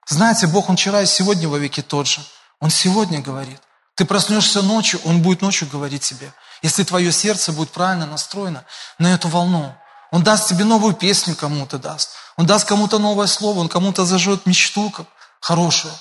[0.08, 2.22] Знаете, Бог, Он вчера и сегодня во веки тот же.
[2.60, 3.60] Он сегодня говорит.
[3.96, 6.32] Ты проснешься ночью, Он будет ночью говорить тебе.
[6.62, 8.64] Если твое сердце будет правильно настроено
[8.98, 9.76] на эту волну.
[10.12, 12.12] Он даст тебе новую песню кому-то даст.
[12.38, 14.94] Он даст кому-то новое слово, он кому-то зажжет мечту
[15.40, 15.94] хорошую.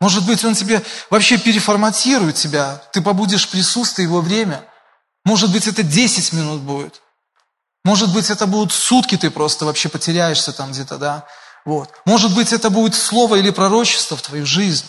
[0.00, 2.82] Может быть, он тебе вообще переформатирует тебя.
[2.92, 4.64] Ты побудешь в присутствии его время.
[5.24, 7.00] Может быть, это 10 минут будет.
[7.88, 11.24] Может быть, это будут сутки, ты просто вообще потеряешься там где-то, да.
[11.64, 11.90] Вот.
[12.04, 14.84] Может быть, это будет слово или пророчество в твою жизнь.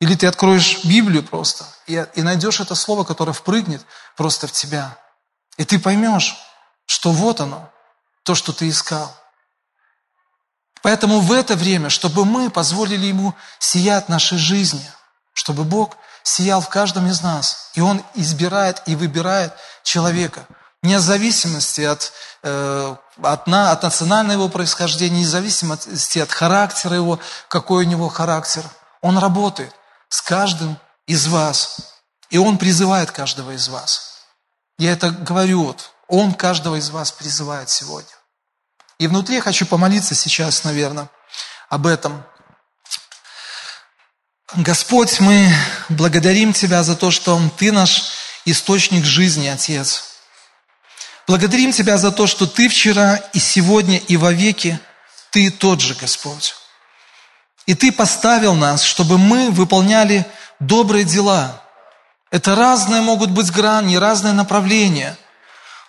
[0.00, 3.82] Или ты откроешь Библию просто и, и найдешь это слово, которое впрыгнет
[4.16, 4.96] просто в тебя.
[5.58, 6.38] И ты поймешь,
[6.86, 7.70] что вот оно,
[8.22, 9.14] то, что ты искал.
[10.80, 14.90] Поэтому в это время, чтобы мы позволили Ему сиять нашей жизни,
[15.34, 20.46] чтобы Бог сиял в каждом из нас, и Он избирает и выбирает человека–
[20.82, 27.84] вне зависимости от, э, от, на, от национального его происхождения, независимости от характера его, какой
[27.84, 28.64] у него характер.
[29.00, 29.72] Он работает
[30.08, 31.94] с каждым из вас.
[32.30, 34.24] И Он призывает каждого из вас.
[34.78, 38.10] Я это говорю, вот, Он каждого из вас призывает сегодня.
[38.98, 41.08] И внутри я хочу помолиться сейчас, наверное,
[41.68, 42.24] об этом.
[44.54, 45.54] Господь, мы
[45.88, 48.12] благодарим Тебя за то, что Ты наш
[48.44, 50.11] источник жизни, Отец.
[51.26, 54.78] Благодарим Тебя за то, что Ты вчера и сегодня и вовеки
[55.30, 56.54] Ты тот же, Господь.
[57.66, 60.26] И Ты поставил нас, чтобы мы выполняли
[60.58, 61.62] добрые дела.
[62.30, 65.16] Это разные могут быть грани, разные направления,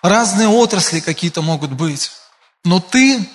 [0.02, 2.12] разные отрасли какие-то могут быть.
[2.64, 3.28] Но Ты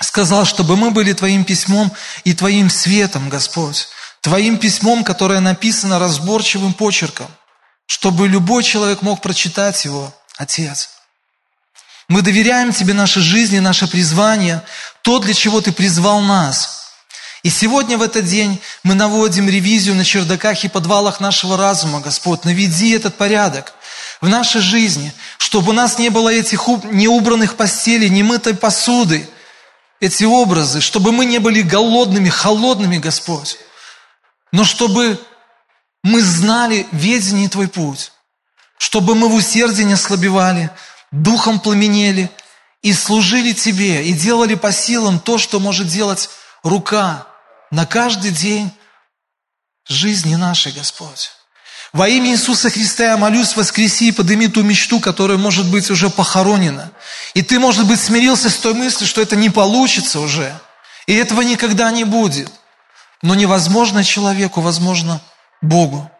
[0.00, 1.92] сказал, чтобы мы были Твоим письмом
[2.24, 3.88] и Твоим светом, Господь.
[4.20, 7.26] Твоим письмом, которое написано разборчивым почерком,
[7.86, 11.01] чтобы любой человек мог прочитать его, Отец.
[12.12, 14.62] Мы доверяем Тебе наши жизни, наше призвание,
[15.00, 16.92] то, для чего Ты призвал нас.
[17.42, 22.44] И сегодня в этот день мы наводим ревизию на чердаках и подвалах нашего разума, Господь.
[22.44, 23.72] Наведи этот порядок
[24.20, 29.26] в нашей жизни, чтобы у нас не было этих неубранных постелей, немытой посуды,
[29.98, 33.56] эти образы, чтобы мы не были голодными, холодными, Господь,
[34.52, 35.18] но чтобы
[36.02, 38.12] мы знали ведение Твой путь,
[38.76, 40.70] чтобы мы в усердии не ослабевали,
[41.12, 42.30] духом пламенели
[42.82, 46.28] и служили Тебе, и делали по силам то, что может делать
[46.64, 47.26] рука
[47.70, 48.72] на каждый день
[49.86, 51.30] жизни нашей, Господь.
[51.92, 56.08] Во имя Иисуса Христа я молюсь, воскреси и подними ту мечту, которая может быть уже
[56.08, 56.90] похоронена.
[57.34, 60.58] И ты, может быть, смирился с той мыслью, что это не получится уже.
[61.06, 62.50] И этого никогда не будет.
[63.20, 65.20] Но невозможно человеку, возможно
[65.60, 66.10] Богу.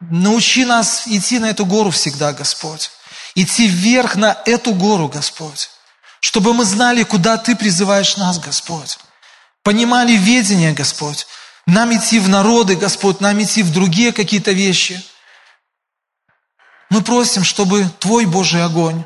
[0.00, 2.90] Научи нас идти на эту гору всегда, Господь.
[3.34, 5.70] Идти вверх на эту гору, Господь.
[6.20, 8.98] Чтобы мы знали, куда Ты призываешь нас, Господь.
[9.62, 11.26] Понимали ведение, Господь.
[11.66, 15.04] Нам идти в народы, Господь, нам идти в другие какие-то вещи.
[16.88, 19.04] Мы просим, чтобы Твой Божий огонь,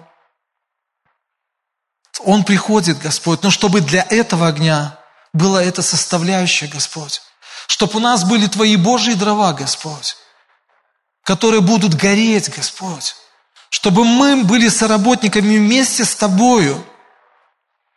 [2.20, 4.98] Он приходит, Господь, но чтобы для этого огня
[5.32, 7.20] была эта составляющая, Господь.
[7.66, 10.16] Чтобы у нас были Твои Божьи дрова, Господь,
[11.22, 13.16] которые будут гореть, Господь.
[13.74, 16.86] Чтобы мы были соработниками вместе с Тобою.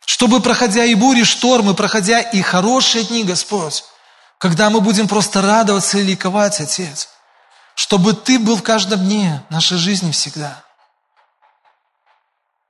[0.07, 3.83] Чтобы, проходя и бури, штормы, проходя и хорошие дни, Господь,
[4.39, 7.09] когда мы будем просто радоваться и ликовать, Отец,
[7.75, 10.63] чтобы Ты был в каждом дне нашей жизни всегда.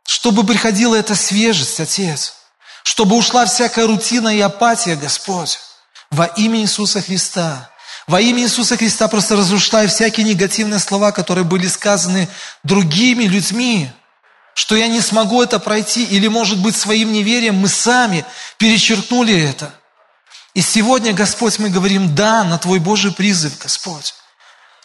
[0.04, 2.36] Чтобы приходила эта свежесть, Отец.
[2.84, 5.60] Чтобы ушла всякая рутина и апатия, Господь.
[6.12, 7.70] Во имя Иисуса Христа.
[8.08, 12.30] Во имя Иисуса Христа просто разрушай всякие негативные слова, которые были сказаны
[12.64, 13.92] другими людьми,
[14.54, 18.26] что я не смогу это пройти, или, может быть, своим неверием мы сами
[18.58, 19.74] перечеркнули это.
[20.54, 24.16] И сегодня, Господь, мы говорим «да» на Твой Божий призыв, Господь.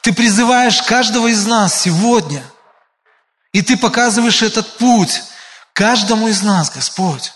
[0.01, 2.43] Ты призываешь каждого из нас сегодня,
[3.53, 5.23] и Ты показываешь этот путь
[5.73, 7.33] каждому из нас, Господь,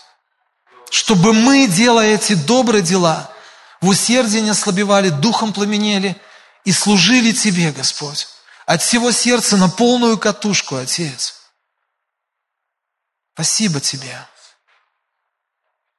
[0.91, 3.31] чтобы мы, делая эти добрые дела,
[3.81, 6.19] в усердии не ослабевали, духом пламенели
[6.65, 8.27] и служили Тебе, Господь,
[8.65, 11.35] от всего сердца на полную катушку, Отец.
[13.33, 14.25] Спасибо Тебе.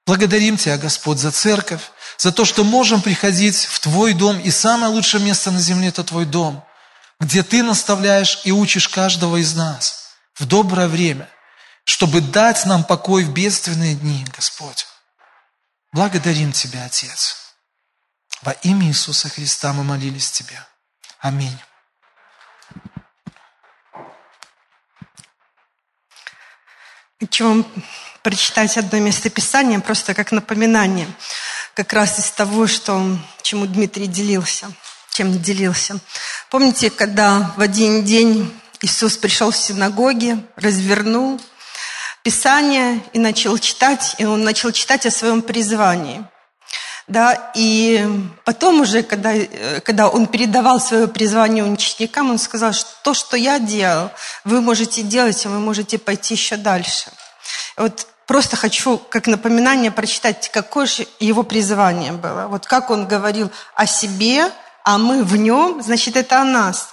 [0.07, 1.83] Благодарим Тебя, Господь, за церковь,
[2.16, 6.03] за то, что можем приходить в Твой дом, и самое лучшее место на земле– это
[6.03, 6.64] Твой дом,
[7.20, 11.29] где Ты наставляешь и учишь каждого из нас в доброе время,
[11.85, 14.87] чтобы дать нам покой в бедственные дни, Господь.
[15.93, 17.47] Благодарим Тебя, Отец.
[18.43, 20.64] Во имя Иисуса Христа мы молились Тебе.
[21.18, 21.59] Аминь.
[27.20, 27.66] Хочу вам
[28.22, 31.09] прочитать одно местописание, просто как напоминание,
[31.74, 34.70] как раз из того, что, чему Дмитрий делился,
[35.11, 35.99] чем делился.
[36.49, 41.41] Помните, когда в один день Иисус пришел в синагоге, развернул
[42.22, 46.24] Писание и начал читать, и он начал читать о своем призвании–
[47.09, 48.06] да, и
[48.44, 49.32] потом уже, когда,
[49.82, 54.11] когда он передавал свое призвание ученикам, он сказал, что то, что я делал,
[54.44, 57.11] вы можете делать, и вы можете пойти еще дальше.
[57.78, 62.46] Вот просто хочу как напоминание прочитать, какое же его призвание было.
[62.46, 64.52] Вот как он говорил о себе,
[64.84, 66.90] а мы в нем, значит, это о нас.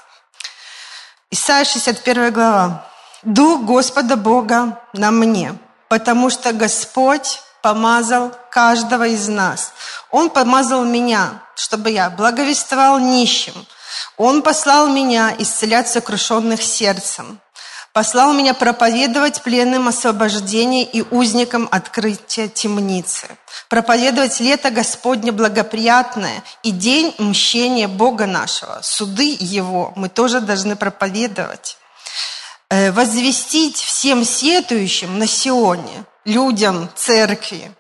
[1.30, 2.86] Исайя 61 глава.
[3.24, 5.56] «Дух Господа Бога на мне,
[5.90, 9.74] потому что Господь помазал каждого из нас.
[10.12, 13.56] Он помазал меня, чтобы я благовествовал нищим.
[14.18, 17.40] Он послал меня исцелять сокрушенных сердцем.
[17.92, 23.26] Послал меня проповедовать пленным освобождение и узникам открытия темницы.
[23.68, 28.78] Проповедовать лето Господне благоприятное и день мщения Бога нашего.
[28.84, 31.80] Суды Его мы тоже должны проповедовать.
[32.70, 37.72] Э, возвестить всем сетующим на Сионе– людям церкви,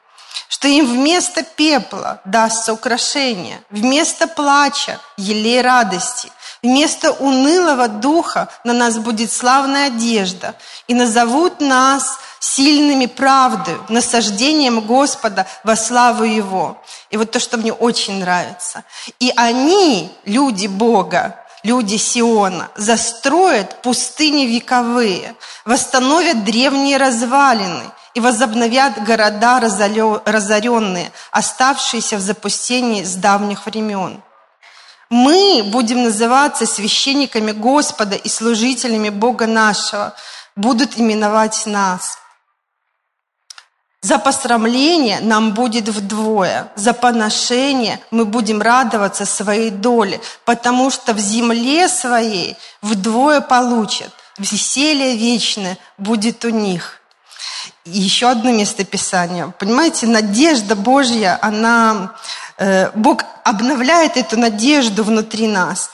[0.47, 6.31] что им вместо пепла дастся украшение, вместо плача– елей радости,
[6.61, 10.55] вместо унылого духа на нас будет славная одежда,
[10.87, 16.81] и назовут нас сильными правдой, насаждением Господа во славу Его.
[17.09, 18.83] И вот то, что мне очень нравится.
[19.19, 25.35] И они, люди Бога, люди Сиона, застроят пустыни вековые,
[25.65, 27.83] восстановят древние развалины–
[28.15, 34.23] и возобновят города разоренные, оставшиеся в запустении с давних времен.
[35.09, 40.15] Мы будем называться священниками Господа и служителями Бога нашего,
[40.55, 42.17] будут именовать нас.
[44.01, 51.19] За посрамление нам будет вдвое, за поношение мы будем радоваться своей доле, потому что в
[51.19, 57.01] земле своей вдвое получат, веселье вечное будет у них–
[57.85, 59.53] еще одно местописание.
[59.59, 62.15] Понимаете, надежда Божья, она,
[62.57, 65.89] э, Бог обновляет эту надежду внутри нас.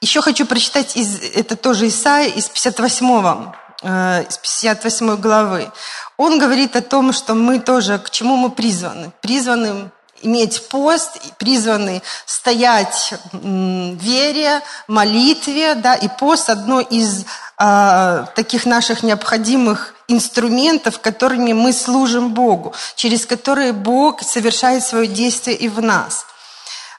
[0.00, 5.70] Еще хочу прочитать, из, это тоже Исаия из 58, э, из 58 главы.
[6.16, 9.10] Он говорит о том, что мы тоже, к чему мы призваны.
[9.20, 9.90] Призваны
[10.22, 17.24] иметь пост, призваны стоять в вере, молитве, да, и пост одно из
[17.56, 25.56] а, таких наших необходимых инструментов, которыми мы служим Богу, через которые Бог совершает свое действие
[25.56, 26.26] и в нас.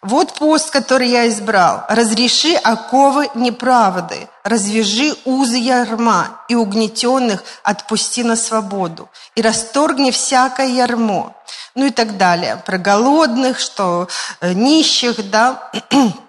[0.02, 1.84] Вот пост, который я избрал.
[1.90, 11.34] Разреши оковы неправды, развяжи узы ярма, и угнетенных отпусти на свободу, и расторгни всякое ярмо.
[11.74, 12.62] Ну и так далее.
[12.66, 14.08] Про голодных, что
[14.42, 15.72] э, нищих, да.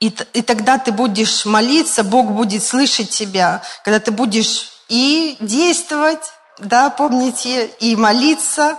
[0.00, 6.32] И, и тогда ты будешь молиться, Бог будет слышать тебя, когда ты будешь и действовать,
[6.58, 8.78] да, помните, и молиться,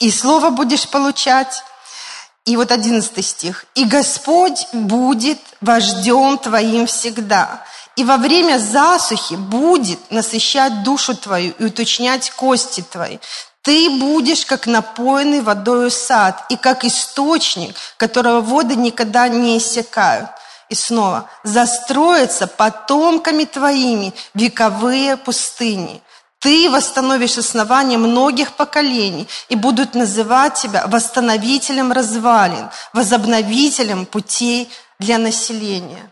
[0.00, 1.62] и слово будешь получать.
[2.44, 3.64] И вот одиннадцатый стих.
[3.74, 7.64] «И Господь будет вождем твоим всегда,
[7.96, 13.18] и во время засухи будет насыщать душу твою и уточнять кости твои.
[13.62, 20.28] Ты будешь как напоенный водою сад, и как источник, которого воды никогда не иссякают».
[20.74, 26.02] И снова, застроятся потомками твоими вековые пустыни.
[26.40, 34.68] Ты восстановишь основания многих поколений и будут называть тебя восстановителем развалин, возобновителем путей
[34.98, 36.10] для населения.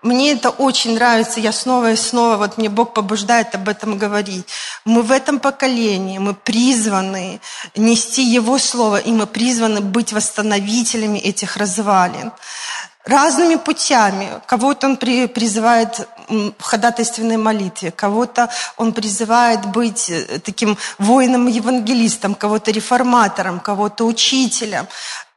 [0.00, 4.46] Мне это очень нравится, я снова и снова, вот мне Бог побуждает об этом говорить.
[4.86, 7.42] Мы в этом поколении, мы призваны
[7.76, 12.32] нести Его Слово, и мы призваны быть восстановителями этих развалин
[13.04, 14.28] разными путями.
[14.46, 22.70] Кого-то он при, призывает в ходатайственной молитве, кого-то он призывает быть э, таким воином-евангелистом, кого-то
[22.70, 24.86] реформатором, кого-то учителем.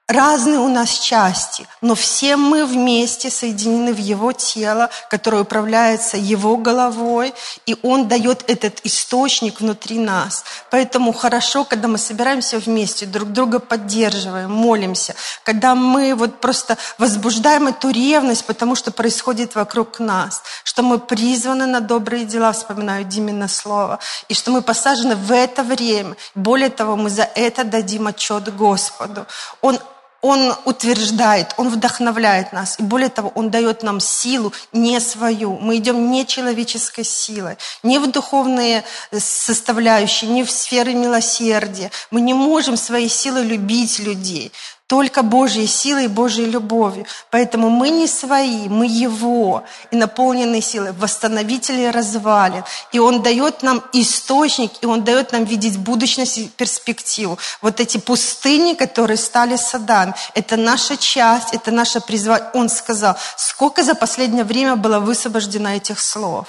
[0.08, 6.58] Разные у нас части, но все мы вместе соединены в Его тело, которое управляется Его
[6.58, 7.34] головой,
[7.66, 10.46] и Он дает этот источник внутри нас.
[10.70, 17.66] Поэтому хорошо, когда мы собираемся вместе, друг друга поддерживаем, молимся, когда мы вот просто возбуждаем
[17.66, 23.48] эту ревность, потому что происходит вокруг нас, что мы призваны на добрые дела, вспоминаю Димина
[23.48, 23.98] слово,
[24.30, 26.16] и что мы посажены в это время.
[26.36, 29.26] Более того, мы за это дадим отчет Господу.
[29.62, 29.80] Он
[30.26, 32.80] он утверждает, Он вдохновляет нас.
[32.80, 35.60] И более того, Он дает нам силу не свою.
[35.60, 38.84] Мы идем не человеческой силой, не в духовные
[39.16, 41.92] составляющие, не в сферы милосердия.
[42.10, 44.52] Мы не можем своей силой любить людей.
[44.88, 47.08] Только Божьей силой Божьей любовью.
[47.32, 49.64] Поэтому мы не свои, мы Его.
[49.90, 52.64] И наполненные силой, восстановители развалин.
[52.92, 57.40] И Он дает нам источник, и Он дает нам видеть будущность и перспективу.
[57.64, 62.52] Вот эти пустыни, которые стали садами, это наша часть, это наше призвание.
[62.54, 66.48] Он сказал, сколько за последнее время было высвобождено этих слов.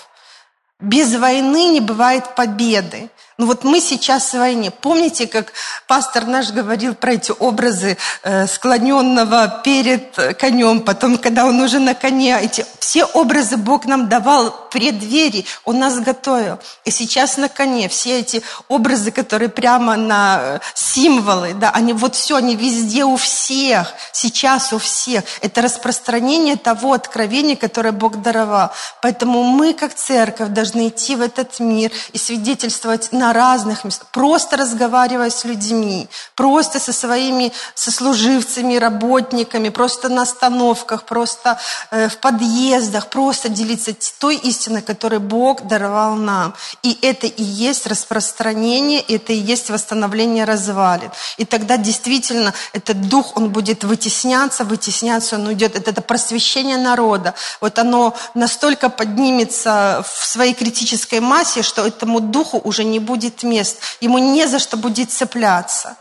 [0.79, 3.09] Без войны не бывает победы.
[3.39, 4.71] Ну вот мы сейчас в войне.
[4.71, 5.53] Помните, как
[5.87, 11.95] пастор наш говорил про эти образы э, склоненного перед конем, потом, когда он уже на
[11.95, 16.59] коне, эти все образы Бог нам давал в преддверии, Он нас готовил.
[16.87, 22.15] И сейчас на коне все эти образы, которые прямо на э, символы, да, они вот
[22.15, 25.25] все, они везде у всех, сейчас у всех.
[25.43, 28.71] Это распространение того откровения, которое Бог даровал.
[29.03, 34.09] Поэтому мы, как церковь, должны идти в этот мир и свидетельствовать на на разных местах,
[34.13, 41.59] просто разговаривая с людьми, просто со своими сослуживцами, работниками, просто на остановках, просто
[41.91, 46.55] э, в подъездах, просто делиться той истиной, которую Бог даровал нам.
[46.85, 51.11] И это и есть распространение, это и есть восстановление развалин.
[51.39, 55.77] И тогда действительно этот дух, он будет вытесняться, вытесняться, он уйдет.
[55.77, 57.35] Это, это просвещение народа.
[57.61, 63.43] Вот оно настолько поднимется в своей критической массе, что этому духу уже не будет будет
[63.43, 65.97] мест, ему не за что будет цепляться.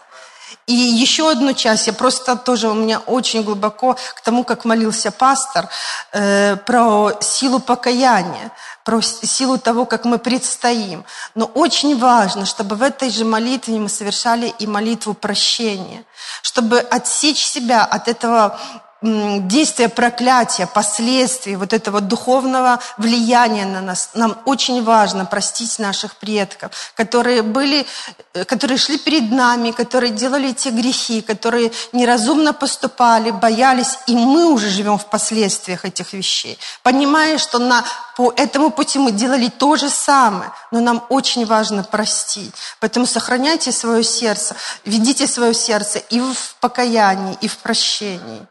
[0.67, 5.11] И еще одну часть, я просто тоже у меня очень глубоко к тому, как молился
[5.11, 5.67] пастор,
[6.11, 8.51] э, про силу покаяния,
[8.83, 11.03] про силу того, как мы предстоим.
[11.35, 16.03] Но очень важно, чтобы в этой же молитве мы совершали и молитву прощения,
[16.41, 18.59] чтобы отсечь себя от этого
[19.05, 24.09] действия проклятия, последствий вот этого духовного влияния на нас.
[24.15, 27.85] Нам очень важно простить наших предков, которые были,
[28.33, 34.45] э, которые шли перед нами, которые делали те грехи, которые неразумно поступали, боялись, и мы
[34.51, 36.57] уже живем в последствиях этих вещей.
[36.81, 37.83] Понимая, что на,
[38.17, 42.53] по этому пути мы делали то же самое, но нам очень важно простить.
[42.79, 48.47] Поэтому сохраняйте свое сердце, ведите свое сердце и в покаянии, и в прощении.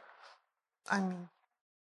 [0.94, 1.33] Amém.